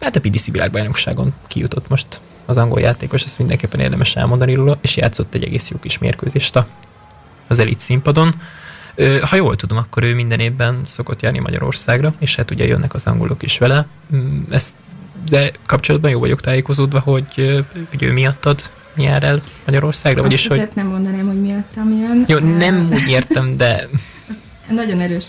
[0.00, 2.20] hát a PDC világbajnokságon kijutott most
[2.50, 6.64] az angol játékos, ezt mindenképpen érdemes elmondani róla, és játszott egy egész jó kis mérkőzést
[7.48, 8.34] az elit színpadon.
[9.22, 13.06] Ha jól tudom, akkor ő minden évben szokott járni Magyarországra, és hát ugye jönnek az
[13.06, 13.86] angolok is vele.
[14.14, 14.74] Mm, Ezt
[15.28, 20.68] de kapcsolatban jó vagyok tájékozódva, hogy, hogy ő miattad jár el Magyarországra, vagyis Azt hogy...
[20.74, 22.24] nem mondanám, hogy miattam jön.
[22.26, 23.88] Jó, nem úgy értem, de
[24.70, 25.24] Nagyon erős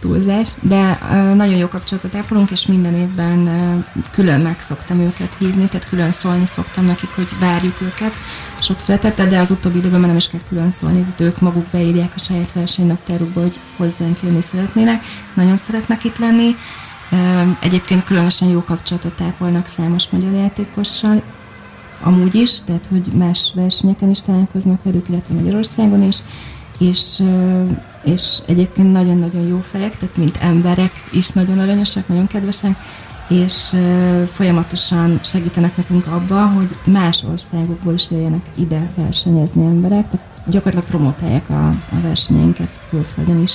[0.00, 0.98] túlzás, de
[1.34, 3.48] nagyon jó kapcsolatot ápolunk, és minden évben
[4.10, 8.12] külön meg szoktam őket hívni, tehát külön szólni szoktam nekik, hogy várjuk őket
[8.60, 11.66] sok szeretettel, de az utóbbi időben már nem is kell külön szólni, tehát ők maguk
[11.70, 15.04] beírják a saját versenynaptárukba, hogy hozzánk jönni szeretnének,
[15.34, 16.56] nagyon szeretnek itt lenni.
[17.60, 21.22] Egyébként különösen jó kapcsolatot ápolnak számos magyar játékossal,
[22.02, 26.16] amúgy is, tehát hogy más versenyeken is találkoznak velük, illetve Magyarországon is,
[26.78, 27.22] és,
[28.06, 32.76] és egyébként nagyon-nagyon jó fejek, tehát mint emberek is nagyon aranyosak, nagyon kedvesek,
[33.28, 33.76] és
[34.32, 41.50] folyamatosan segítenek nekünk abba, hogy más országokból is jöjjenek ide versenyezni emberek, tehát gyakorlatilag promotálják
[41.50, 43.54] a, a versenyeinket külföldön is,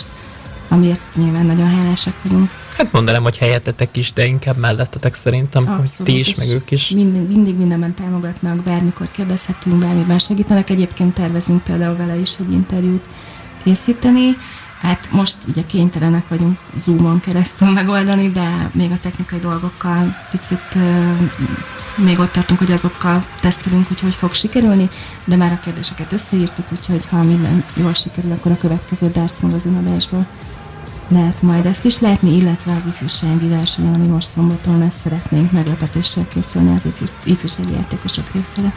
[0.67, 2.49] amiért nyilván nagyon hálásak vagyunk.
[2.77, 6.89] hát mondanám, hogy helyettetek is, de inkább mellettetek szerintem, hogy ti is, meg ők is.
[6.89, 10.69] Mindig, mindig mindenben támogatnak, bármikor kérdezhetünk, bármiben segítenek.
[10.69, 13.05] Egyébként tervezünk például vele is egy interjút
[13.63, 14.37] készíteni.
[14.81, 20.75] Hát most ugye kénytelenek vagyunk Zoomon keresztül megoldani, de még a technikai dolgokkal picit
[21.95, 24.89] még ott tartunk, hogy azokkal tesztelünk, hogy hogy fog sikerülni,
[25.25, 29.75] de már a kérdéseket összeírtuk, úgyhogy ha minden jól sikerül, akkor a következő Darts magazin
[29.75, 30.25] adásból
[31.11, 36.27] lehet majd ezt is látni, illetve az ifjúsági versenyen, ami most szombaton lesz, szeretnénk meglepetéssel
[36.33, 38.73] készülni az ifjú, ifjúsági játékosok részére.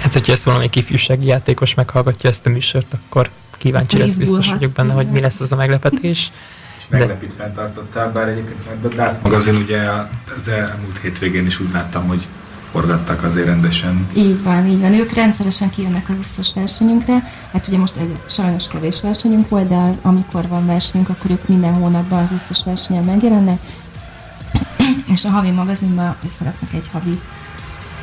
[0.00, 4.72] Hát, hogyha ezt valamelyik ifjúsági játékos meghallgatja ezt a műsort, akkor kíváncsi lesz, biztos vagyok
[4.72, 6.32] benne, hogy mi lesz az a meglepetés.
[6.78, 9.80] És meglepítően tartottál, bár egyébként a Darts magazin ugye
[10.36, 12.26] az elmúlt hétvégén is úgy láttam, hogy
[12.70, 14.06] forgattak azért rendesen.
[14.16, 14.92] Így van, így van.
[14.92, 17.30] Ők rendszeresen kijönnek az összes versenyünkre.
[17.52, 21.74] Hát ugye most egy sajnos kevés versenyünk volt, de amikor van versenyünk, akkor ők minden
[21.74, 23.58] hónapban az összes versenyen megjelennek.
[25.14, 27.20] És a havi magazinban összeraknak egy havi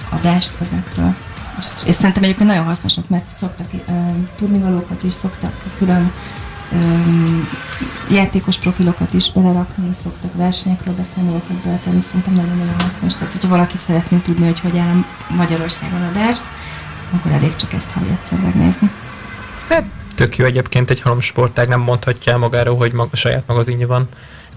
[0.10, 1.16] adást ezekről.
[1.60, 3.96] És, és szerintem egyébként nagyon hasznosak, mert szoktak uh,
[4.38, 6.12] tudnivalókat is, szoktak külön
[8.10, 13.14] játékos profilokat is belerakni, szoktak versenyekről beszámolókat beletenni, szerintem nagyon-nagyon hasznos.
[13.14, 16.46] Tehát, hogyha valaki szeretné tudni, hogy hogy áll Magyarországon a darts,
[17.12, 18.90] akkor elég csak ezt havi egyszer megnézni.
[19.70, 19.84] Hát
[20.16, 24.08] tök jó egyébként egy halomsportág, nem mondhatja el magáról, hogy maga, saját magazinja van.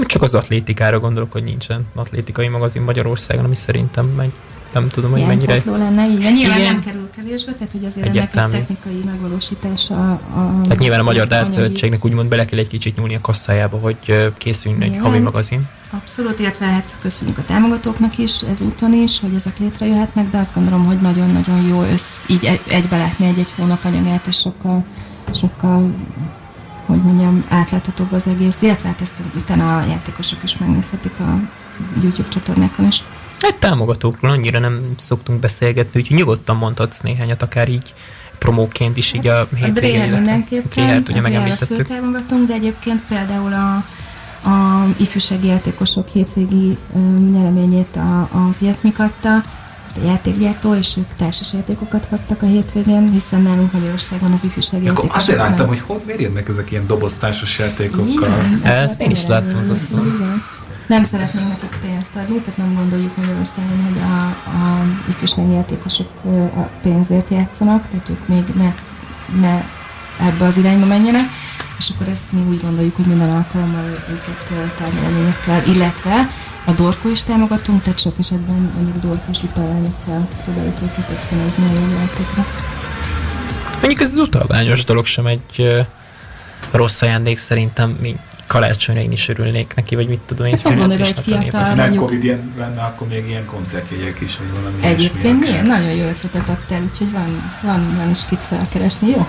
[0.07, 4.33] Csak az atlétikára gondolok, hogy nincsen atlétikai magazin Magyarországon, ami szerintem megy.
[4.73, 5.63] Nem tudom, hogy mennyire...
[5.67, 6.33] Lenne, így van.
[6.33, 6.73] Nyilván Igen.
[6.73, 8.55] nem kerül kevésbe, tehát hogy azért Egyértelmű.
[8.55, 10.61] ennek egy technikai megvalósítása a...
[10.69, 14.83] Hát nyilván a Magyar Dárcszövetségnek úgymond bele kell egy kicsit nyúlni a kasszájába, hogy készüljön
[14.83, 15.69] egy havi magazin.
[15.91, 20.85] Abszolút, illetve hát köszönjük a támogatóknak is ezúton is, hogy ezek létrejöhetnek, de azt gondolom,
[20.85, 24.85] hogy nagyon-nagyon jó össz, így egy, egybe látni egy-egy hónap anyagát, és sokkal,
[25.35, 25.95] sokkal
[26.87, 31.41] hogy mondjam, átláthatóbb az egész, illetve hát ezt utána a játékosok is megnézhetik a
[32.03, 33.03] YouTube csatornákon is.
[33.41, 37.95] Hát támogatókról annyira nem szoktunk beszélgetni, úgyhogy nyugodtan mondhatsz néhányat, akár így
[38.39, 39.73] promóként is így a A hétvégén.
[39.75, 41.77] Dreher illetve- mindenképpen, A ugye a Dreher a megemlítettük.
[41.77, 43.75] főtámogatónk, de egyébként például a,
[44.49, 46.77] a ifjúsági játékosok hétvégi
[47.33, 49.35] nyereményét a, a Vietmik adta,
[49.97, 55.05] a játékgyártó, és ők társas játékokat kaptak a hétvégén, hiszen nálunk Magyarországon az ifjúsági Akkor
[55.05, 58.09] játékosok azért láttam, nem- hogy hogy miért jönnek ezek ilyen doboztársas játékokkal.
[58.09, 60.07] Igen, Ezt én is láttam az asztalon.
[60.91, 64.17] Nem szeretnénk nekik pénzt adni, tehát nem gondoljuk Magyarországon, hogy a,
[64.59, 66.11] a ifjúsági játékosok
[66.57, 68.75] a pénzért játszanak, tehát ők még ne,
[69.41, 69.65] ne
[70.27, 71.29] ebbe az irányba menjenek,
[71.79, 76.29] és akkor ezt mi úgy gondoljuk, hogy minden alkalommal őket ö, tárgyalményekkel, illetve
[76.65, 81.99] a dorkó is támogatunk, tehát sok esetben mondjuk dorkós utalványokkal próbáljuk őket ösztönözni a jó
[81.99, 82.47] játékra.
[83.81, 85.87] Mondjuk ez az utalványos dolog sem egy
[86.71, 88.17] rossz ajándék szerintem, mi
[88.51, 92.25] karácsonyra én is örülnék neki, vagy mit tudom én, Ezt gondolod, hogy fiatal nem Covid
[92.25, 95.67] ilyen lenne, akkor még ilyen koncertjegyek is, vagy valami Egyébként milyen?
[95.67, 99.27] Nagyon jó ötletet adtál, úgyhogy van, van, van is kit felkeresni, jó?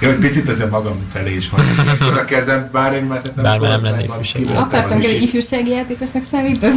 [0.00, 1.60] Jó, hogy picit azért magam felé is van.
[2.00, 4.56] A kezem, bár én már szerintem Bár nem lenne korosztályban ifjúsági.
[4.56, 6.74] Akartam, az hogy egy ifjúsági játékosnak számít, az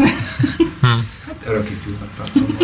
[1.47, 2.55] Örök ifjúnak tartom.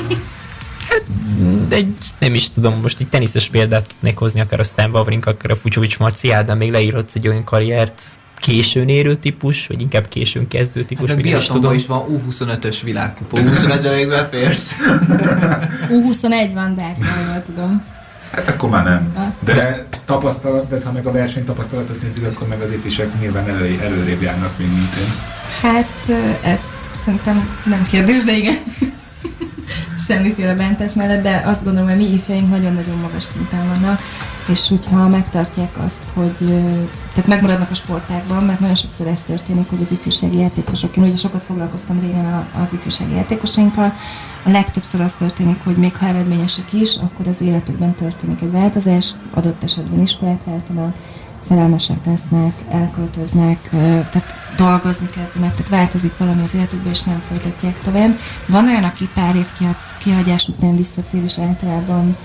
[1.68, 5.30] De egy, nem is tudom, most egy teniszes példát tudnék hozni, akár a Stan Wawrinka,
[5.30, 8.02] akár a Fucsovics Marciál, de még leírhatsz egy olyan karriert,
[8.40, 11.74] későn érő típus, vagy inkább későn kezdő típus, Hát még nem is tudom.
[11.74, 13.38] is van U25-ös világkupa.
[13.42, 14.72] U25-ben még beférsz.
[15.90, 17.84] U21 van, de hát jól tudom.
[18.32, 19.34] Hát akkor már nem.
[19.40, 23.80] De tapasztalat, de ha meg a verseny tapasztalatot nézzük, akkor meg az ifjúság nyilván elő,
[23.84, 25.14] előrébb járnak, mint mint én.
[25.62, 26.60] Hát ez
[27.06, 28.56] szerintem nem kérdés, de igen.
[30.08, 34.02] Semmiféle bántás mellett, de azt gondolom, hogy mi ifjaink nagyon-nagyon magas szinten vannak,
[34.52, 36.36] és hogyha megtartják azt, hogy
[37.14, 41.16] tehát megmaradnak a sportákban, mert nagyon sokszor ez történik, hogy az ifjúsági játékosok, én ugye
[41.16, 43.94] sokat foglalkoztam régen az ifjúsági játékosainkkal,
[44.46, 49.12] a legtöbbször az történik, hogy még ha eredményesek is, akkor az életükben történik egy változás,
[49.34, 50.96] adott esetben iskolát váltanak,
[51.48, 53.70] szerelmesek lesznek, elköltöznek,
[54.12, 58.20] tehát dolgozni kezdenek, tehát változik valami az életükben, és nem folytatják tovább.
[58.48, 59.48] Van olyan, aki pár év
[59.98, 62.16] kihagyás után visszatér, és általában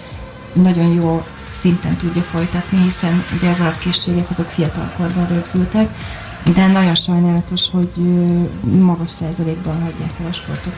[0.53, 1.23] nagyon jó
[1.61, 5.89] szinten tudja folytatni, hiszen ugye az alapkészségek azok fiatalkorban rögzültek,
[6.55, 7.91] de nagyon sajnálatos, hogy
[8.81, 10.75] magas százalékban hagyják el a sportot.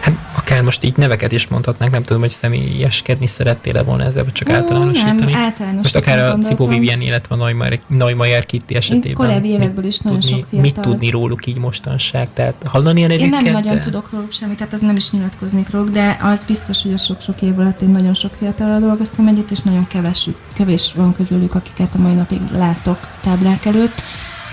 [0.00, 0.14] Hát
[0.52, 4.48] akár most így neveket is mondhatnánk, nem tudom, hogy személyeskedni szerettél volna ezzel, vagy csak
[4.48, 5.32] Ó, általánosítani.
[5.32, 6.38] nem, általánosítani most akár a.
[6.38, 7.48] Cipó Vivien, illetve a
[7.86, 9.14] Neumeier Kitty esetében.
[9.14, 12.28] korábbi évekből is nagyon tudni, sok fiatal- Mit tudni róluk így mostanság?
[12.32, 15.90] Tehát hallani ilyen Én nem nagyon tudok róluk semmit, tehát az nem is nyilatkoznék róluk,
[15.90, 19.60] de az biztos, hogy a sok-sok év alatt én nagyon sok fiatalral dolgoztam együtt, és
[19.60, 24.02] nagyon kevés, kevés van közülük, akiket a mai napig látok táblák előtt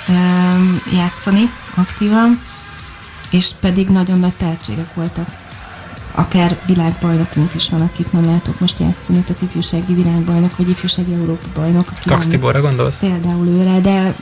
[0.08, 1.44] öm, játszani
[1.76, 2.40] aktívan,
[3.32, 5.28] és pedig nagyon nagy tehetségek voltak.
[6.20, 11.48] Akár világbajnokunk is van, akit nem látok most játszani, tehát ifjúsági világbajnok, vagy ifjúsági Európa
[11.56, 11.94] bajnok.
[11.94, 13.00] Tax Tiborra gondolsz?
[13.00, 14.16] Például őre, de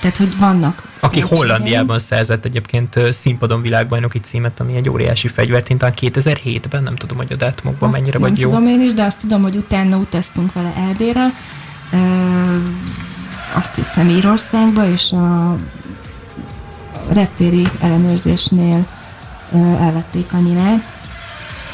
[0.00, 0.82] tehát, hogy vannak.
[1.00, 1.20] Aki.
[1.20, 7.32] Hollandiában szerzett egyébként színpadon világbajnoki címet, ami egy óriási fegyvert, talán 2007-ben, nem tudom, hogy
[7.32, 8.48] a dátumokban Azt mennyire nem vagy jó.
[8.48, 11.26] tudom én is, de azt tudom, hogy utána utaztunk vele EB-re,
[11.92, 11.96] ö,
[13.54, 15.56] azt hiszem Írországba, és a
[17.08, 18.86] reptéri ellenőrzésnél
[19.80, 20.99] elvették a nyilát.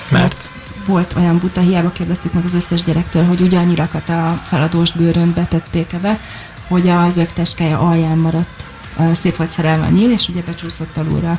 [0.09, 0.53] Mert
[0.87, 5.95] Volt olyan buta, hiába kérdeztük meg az összes gyerektől, hogy ugyannyirakat a feladós bőrönt betették
[6.03, 6.19] be,
[6.69, 8.65] hogy az övteskája alján maradt,
[9.13, 11.39] szét volt szerelve a nyíl, és ugye becsúszott alulra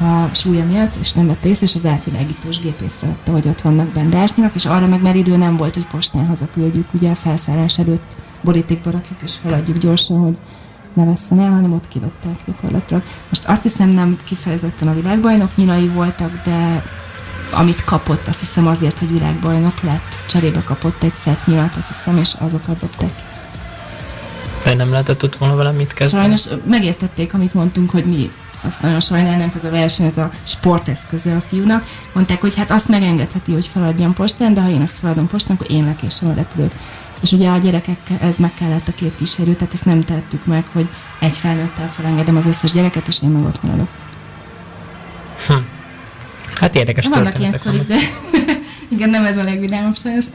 [0.00, 3.86] a súlya miatt, és nem vette észre, és az átvilágítós gép észrevette, hogy ott vannak
[3.86, 7.78] benne ársznyilak, és arra meg már idő nem volt, hogy postán hazaküldjük, ugye a felszállás
[7.78, 10.36] előtt borítékba rakjuk, és feladjuk gyorsan, hogy
[10.92, 13.02] ne vesszen el, hanem ott kidobták gyakorlatilag.
[13.28, 16.82] Most azt hiszem nem kifejezetten a világbajnok nyilai voltak, de
[17.50, 22.16] amit kapott, azt hiszem azért, hogy világbajnok lett, cserébe kapott egy szett nyilat, azt hiszem,
[22.16, 23.12] és azokat dobták.
[24.64, 26.22] de nem lehetett ott volna velem mit kezdeni.
[26.22, 28.30] Sajnos megértették, amit mondtunk, hogy mi
[28.60, 31.86] azt nagyon sajnálnánk, ez a verseny, ez a sporteszköze a fiúnak.
[32.12, 35.70] Mondták, hogy hát azt megengedheti, hogy feladjam postán, de ha én azt feladom postán, akkor
[35.70, 36.72] én lekésem a repülőt.
[37.20, 40.64] És ugye a gyerekekkel ez meg kellett a két kísérő, tehát ezt nem tettük meg,
[40.72, 40.88] hogy
[41.18, 43.88] egy felnőttel felengedem az összes gyereket, és én meg ott maradok.
[46.58, 48.52] Hát érdekes Vannak ilyen történetek sztorik, de
[48.94, 50.26] igen, nem ez a legvidámabb sajnos.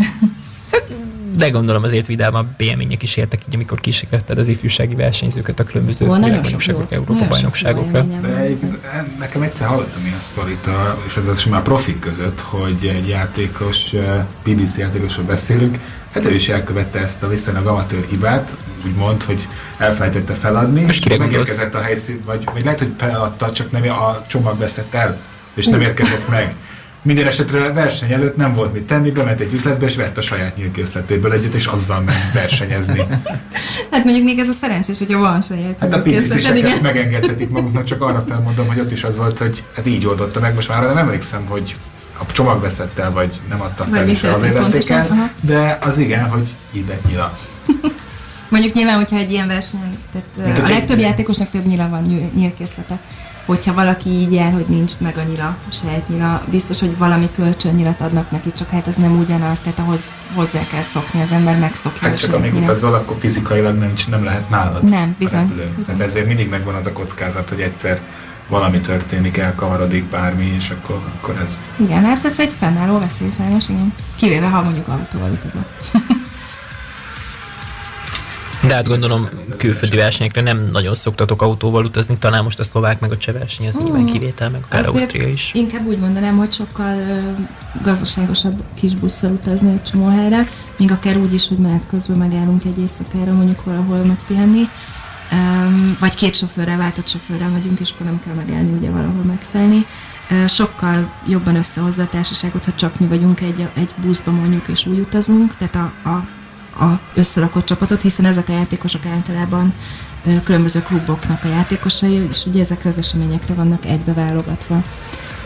[1.36, 6.06] De gondolom azért vidámabb élmények is értek így, amikor kísérletted az ifjúsági versenyzőket a különböző
[6.06, 8.06] Ó, nagyon sok világbajnokságok, jó- Európa bajnokságokra.
[9.20, 10.70] nekem egyszer hallottam ilyen sztorit,
[11.08, 15.78] és ez az már profik között, hogy egy játékos, eh, PDC játékosról beszélünk,
[16.14, 18.56] Hát ő is elkövette ezt a viszonylag amatőr hibát,
[18.86, 19.48] úgymond, hogy
[19.78, 24.26] elfelejtette feladni, Most kire megérkezett a helyszín, vagy, vagy lehet, hogy feladta, csak nem a
[24.28, 25.20] csomag veszett el,
[25.54, 26.56] és nem érkezett meg.
[27.02, 30.58] Minden esetre verseny előtt nem volt mit tenni, bement egy üzletbe, és vett a saját
[30.58, 33.02] nyílkészletéből egyet, és azzal ment versenyezni.
[33.92, 36.66] Hát mondjuk még ez a szerencsés, hogyha van saját Hát a igen.
[36.66, 40.40] ezt megengedhetik maguknak, csak arra felmondom, hogy ott is az volt, hogy hát így oldotta
[40.40, 40.56] meg.
[40.56, 41.76] Most már nem emlékszem, hogy
[42.20, 45.98] a csomag veszett el, vagy nem adta Vagy fel, és azért vették el, de az
[45.98, 47.38] igen, hogy így lett nyila.
[48.50, 52.02] Mondjuk nyilván, hogyha egy ilyen versenyen, Mint tehát a a legtöbb játékosnak több nyila van,
[52.02, 53.00] nyíl- nyílkészlete.
[53.46, 57.30] Hogyha valaki így jár, hogy nincs meg a nyila, a saját nyila, biztos, hogy valami
[57.36, 60.02] kölcsönnyilat adnak neki, csak hát ez nem ugyanaz, tehát ahhoz
[60.36, 64.50] hozzá kell szokni, az ember megszokja Hát csak amíg utazol, akkor fizikailag nem, nem lehet
[64.50, 64.84] nálad.
[64.84, 65.86] Nem, bizony, bizony.
[65.86, 68.00] Tehát ezért mindig megvan az a kockázat, hogy egyszer
[68.48, 73.70] valami történik, elkavarodik bármi, és akkor, akkor ez Igen, hát ez egy fennálló veszély sajnos,
[73.70, 73.94] igen.
[74.16, 75.66] Kivéve, ha mondjuk autóval utazol.
[78.68, 79.22] De hát gondolom
[79.58, 83.68] külföldi versenyekre nem nagyon szoktatok autóval utazni, talán most a szlovák meg a cseh verseny,
[83.68, 85.52] az nyilván kivétel, meg akár Ausztria is.
[85.54, 86.96] Inkább úgy mondanám, hogy sokkal
[87.82, 90.48] gazdaságosabb kis busszal utazni egy csomó helyre,
[90.78, 94.62] míg akár úgy is, hogy menet közben megállunk egy éjszakára, mondjuk valahol megpihenni,
[95.32, 99.86] um, vagy két sofőrrel, váltott sofőrrel megyünk, és akkor nem kell megállni ugye valahol megszállni.
[100.48, 105.00] Sokkal jobban összehozza a társaságot, ha csak mi vagyunk egy, egy buszba mondjuk, és úgy
[105.00, 106.28] utazunk, tehát a, a,
[106.80, 109.74] a összerakott csapatot, hiszen ezek a játékosok általában
[110.44, 114.84] különböző kluboknak a játékosai, és ugye ezekre az eseményekre vannak egybeválogatva.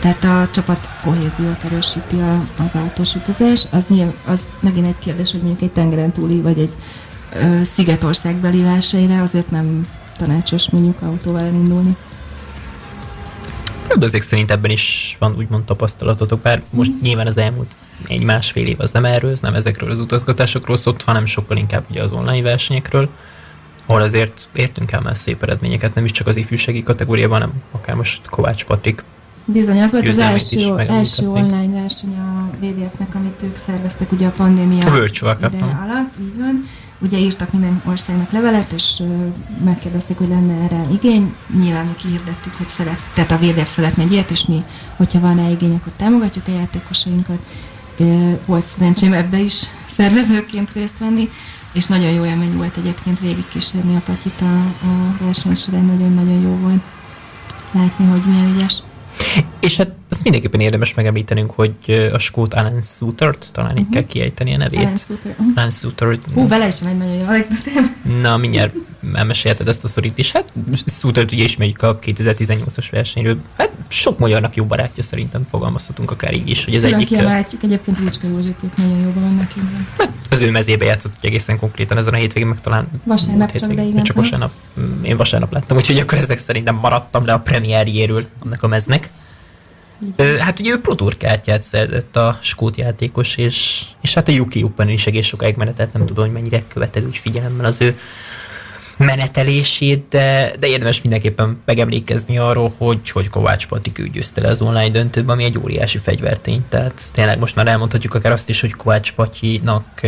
[0.00, 3.66] Tehát a csapat kohéziót erősíti a, az autós utazás.
[3.70, 6.72] Az, nyilv, az megint egy kérdés, hogy mondjuk egy tengeren túli, vagy egy
[7.32, 11.96] ö, szigetországbeli versenyre azért nem tanácsos mondjuk autóval elindulni.
[13.88, 17.76] Azért szerint ebben is van úgymond tapasztalatotok, bár most nyilván az elmúlt
[18.06, 21.84] egy másfél év az nem erről, az nem ezekről az utazgatásokról szólt, hanem sokkal inkább
[21.90, 23.08] ugye az online versenyekről,
[23.86, 27.96] ahol azért értünk el már szép eredményeket, nem is csak az ifjúsági kategóriában, hanem akár
[27.96, 29.02] most Kovács Patrik.
[29.44, 34.30] Bizony, az volt az első, első online verseny a VDF-nek, amit ők szerveztek ugye a
[34.30, 35.80] pandémia A nem?
[35.82, 36.68] alatt, így van.
[37.00, 39.02] Ugye írtak minden országnak levelet, és
[39.64, 41.34] megkérdezték, hogy lenne erre igény.
[41.60, 44.62] Nyilván mi kihirdettük, hogy szeret, tehát a VDF szeretne egy ilyet, és mi,
[44.96, 47.38] hogyha van rá igény, akkor támogatjuk a játékosainkat.
[48.44, 51.30] Volt szerencsém ebbe is szervezőként részt venni,
[51.72, 56.82] és nagyon jó élmény volt egyébként végigkísérni a Patyit a, a verseny nagyon-nagyon jó volt
[57.72, 58.82] látni, hogy milyen ügyes.
[59.60, 64.54] És hát ezt mindenképpen érdemes megemlítenünk, hogy a skót Alan Soutert, talán így kell kiejteni
[64.54, 64.80] a nevét.
[64.80, 65.46] Alan Suter, uh-huh.
[65.54, 67.96] Alan Souter, Hú, vele is van egy nagyon jó anekdotám.
[68.20, 68.74] Na, mindjárt
[69.14, 70.32] elmesélheted ezt a szorít is.
[70.32, 70.52] Hát
[70.86, 73.36] Soutert ugye ismerjük a 2018-as versenyről.
[73.56, 77.10] Hát sok magyarnak jó barátja szerintem fogalmazhatunk akár így is, hogy az Külön egyik...
[77.10, 79.86] ö, kiemelhetjük, egyébként Lucska Józsiték nagyon jóban vannak igen.
[79.98, 83.50] Hát az ő mezébe játszott hogy egészen konkrétan ezen a hétvégén, meg talán Vasárnap múlt
[83.50, 83.84] csak, hétvégén.
[83.84, 84.02] de igen.
[84.04, 84.52] Csak vasárnap.
[84.80, 89.10] Mm, Én vasárnap láttam, úgyhogy akkor ezek szerintem maradtam le a premierjéről annak a meznek.
[90.16, 94.54] Ö, Hát ugye ő Pro kártyát szerzett a skót játékos, és, és hát a UK
[94.62, 97.98] Open is egész sokáig menetelt, nem tudom, hogy mennyire követed úgy figyelemmel az ő
[98.98, 104.60] menetelését, de, de érdemes mindenképpen megemlékezni arról, hogy, hogy Kovács Patrik ő győzte le az
[104.60, 106.64] online döntőben, ami egy óriási fegyvertény.
[106.68, 110.00] Tehát tényleg most már elmondhatjuk akár azt is, hogy Kovács Patyinak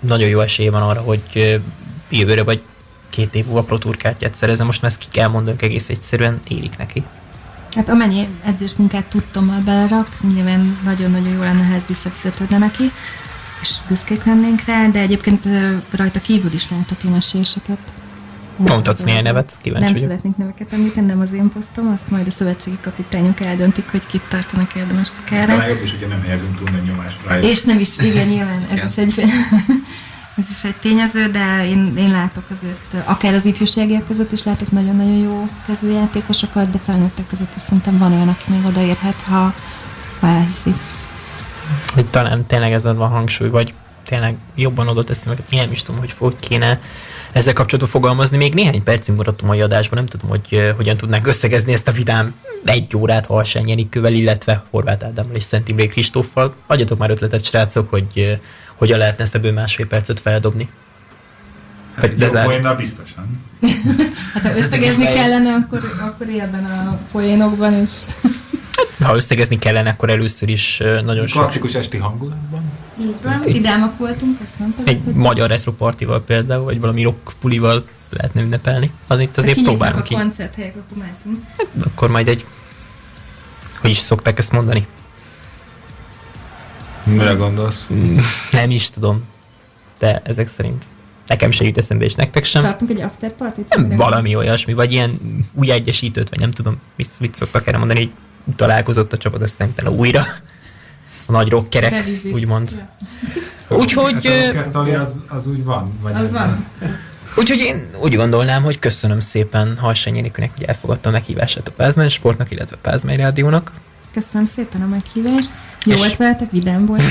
[0.00, 1.60] nagyon jó esélye van arra, hogy
[2.10, 2.62] jövőre vagy
[3.08, 4.64] két év múlva Pro Tour kártyát szerezze.
[4.64, 7.02] Most már ezt ki kell mondanunk egész egyszerűen, érik neki.
[7.74, 12.92] Hát amennyi edzés munkát tudtam már belerak, nyilván nagyon-nagyon jó lenne, ha ez visszafizetődne neki,
[13.60, 15.44] és büszkék lennénk rá, de egyébként
[15.90, 17.78] rajta kívül is látok én esélyeseket.
[18.56, 19.58] Mondhatsz néhány nevet?
[19.62, 20.08] Kíváncsi Nem vagyok.
[20.08, 24.22] szeretnék neveket említeni, nem az én posztom, azt majd a szövetségi kapitányok eldöntik, hogy kit
[24.28, 25.66] tartanak érdemes talán kakára.
[25.66, 27.50] jobb is, hogyha nem helyezünk túl nagy nyomást rájuk.
[27.50, 29.22] És nem is, igen, nyilván ez is egy
[30.38, 34.70] ez is egy tényező, de én, én látok azért, akár az ifjúságiak között is látok
[34.70, 39.54] nagyon-nagyon jó kezőjátékosokat, de felnőttek között is szerintem van olyan, aki még odaérhet, ha,
[40.20, 40.74] ha elhiszi.
[41.94, 43.74] hogy talán tényleg ezen van hangsúly, vagy
[44.04, 45.38] tényleg jobban oda teszi meg.
[45.50, 46.80] Én nem is tudom, hogy fog kéne
[47.32, 48.36] ezzel kapcsolatban fogalmazni.
[48.36, 51.88] Még néhány percig maradtunk a mai adásban, nem tudom, hogy uh, hogyan tudnánk összegezni ezt
[51.88, 56.54] a vidám egy órát Halsány Jenikővel, illetve Horváth Ádámmal és Szent Imré Kristóffal.
[56.66, 58.32] Adjatok már ötletet, srácok, hogy uh,
[58.74, 60.68] hogyan lehetne ezt ebből másfél percet feldobni.
[61.94, 63.24] Hát de jó poénnal biztosan.
[64.32, 67.90] Hát ha Ez összegezni kellene, akkor, akkor élben a poénokban is.
[69.00, 72.62] Ha összegezni kellene, akkor először is nagyon sok Klasszikus esti hangulatban.
[73.22, 74.86] Van, vidámak voltunk, azt mondtam.
[74.86, 78.90] egy magyar retropartival például, vagy valami rock pulival lehetne ünnepelni.
[79.06, 80.14] Az itt azért Kinyitnak próbálunk a ki.
[80.14, 81.38] koncerthelyek, akkor mehetünk.
[81.84, 82.44] Akkor majd egy...
[83.80, 84.86] Hogy is szokták ezt mondani?
[87.04, 87.88] Mire gondolsz?
[88.50, 89.24] Nem is tudom.
[89.98, 90.84] de ezek szerint
[91.26, 92.62] nekem se jut eszembe, és nektek sem.
[92.62, 95.18] Tartunk egy after party Nem valami olyasmi, vagy ilyen
[95.52, 98.10] új egyesítőt, vagy nem tudom, mit, mit szoktak erre mondani, hogy
[98.56, 100.20] találkozott a csapat, aztán utána újra
[101.26, 102.34] a nagy rockerek, Revízik.
[102.34, 102.84] úgymond.
[103.68, 105.92] Úgyhogy, Hát az, az úgy van?
[106.00, 106.66] Vagy Az van.
[107.36, 112.08] úgyhogy én úgy gondolnám, hogy köszönöm szépen Harsányi Enikőnek, hogy elfogadta a meghívását a Pázmány
[112.08, 113.72] Sportnak, illetve a Pázmány Rádiónak.
[114.14, 115.50] Köszönöm szépen a meghívást.
[115.84, 117.02] Jó volt veletek, vidám volt.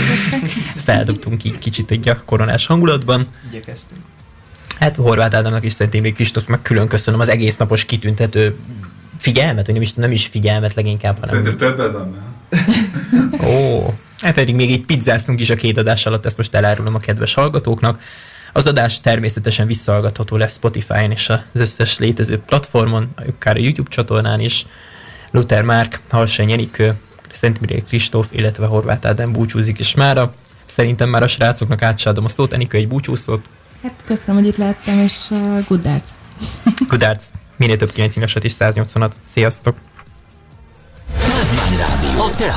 [0.84, 3.27] Feldobtunk így kicsit egy a koronás hangulatban.
[3.49, 4.01] Igyekeztünk.
[4.79, 8.55] Hát Horváth Ádámnak és Szent Imre Kristófnak külön köszönöm az egész napos kitüntető
[9.22, 12.39] figyelmet, vagy nem is, nem is figyelmet leginkább, hanem Szerintem több ez annál.
[13.55, 16.99] Ó, hát pedig még így pizzáztunk is a két adás alatt, ezt most elárulom a
[16.99, 18.01] kedves hallgatóknak.
[18.53, 24.39] Az adás természetesen visszahallgatható lesz Spotify-on és az összes létező platformon, akár a YouTube csatornán
[24.39, 24.65] is.
[25.32, 26.93] Luther Márk, Halsány Enikő,
[27.32, 30.34] Szent Miré Kristóf, illetve Horváth Ádám búcsúzik is mára.
[30.65, 32.53] Szerintem már a srácoknak átsadom a szót.
[32.53, 33.45] Enikő egy búcsúszót.
[33.84, 36.09] Hát köszönöm, hogy itt lehettem, és uh, good darts.
[36.88, 37.30] Kudárc,
[37.62, 39.12] minél több 9 éveset és 180-at.
[39.24, 39.76] Sziasztok!
[41.78, 42.22] Rádió.
[42.22, 42.53] A te.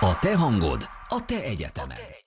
[0.00, 2.18] A te hangod, a te egyetemed.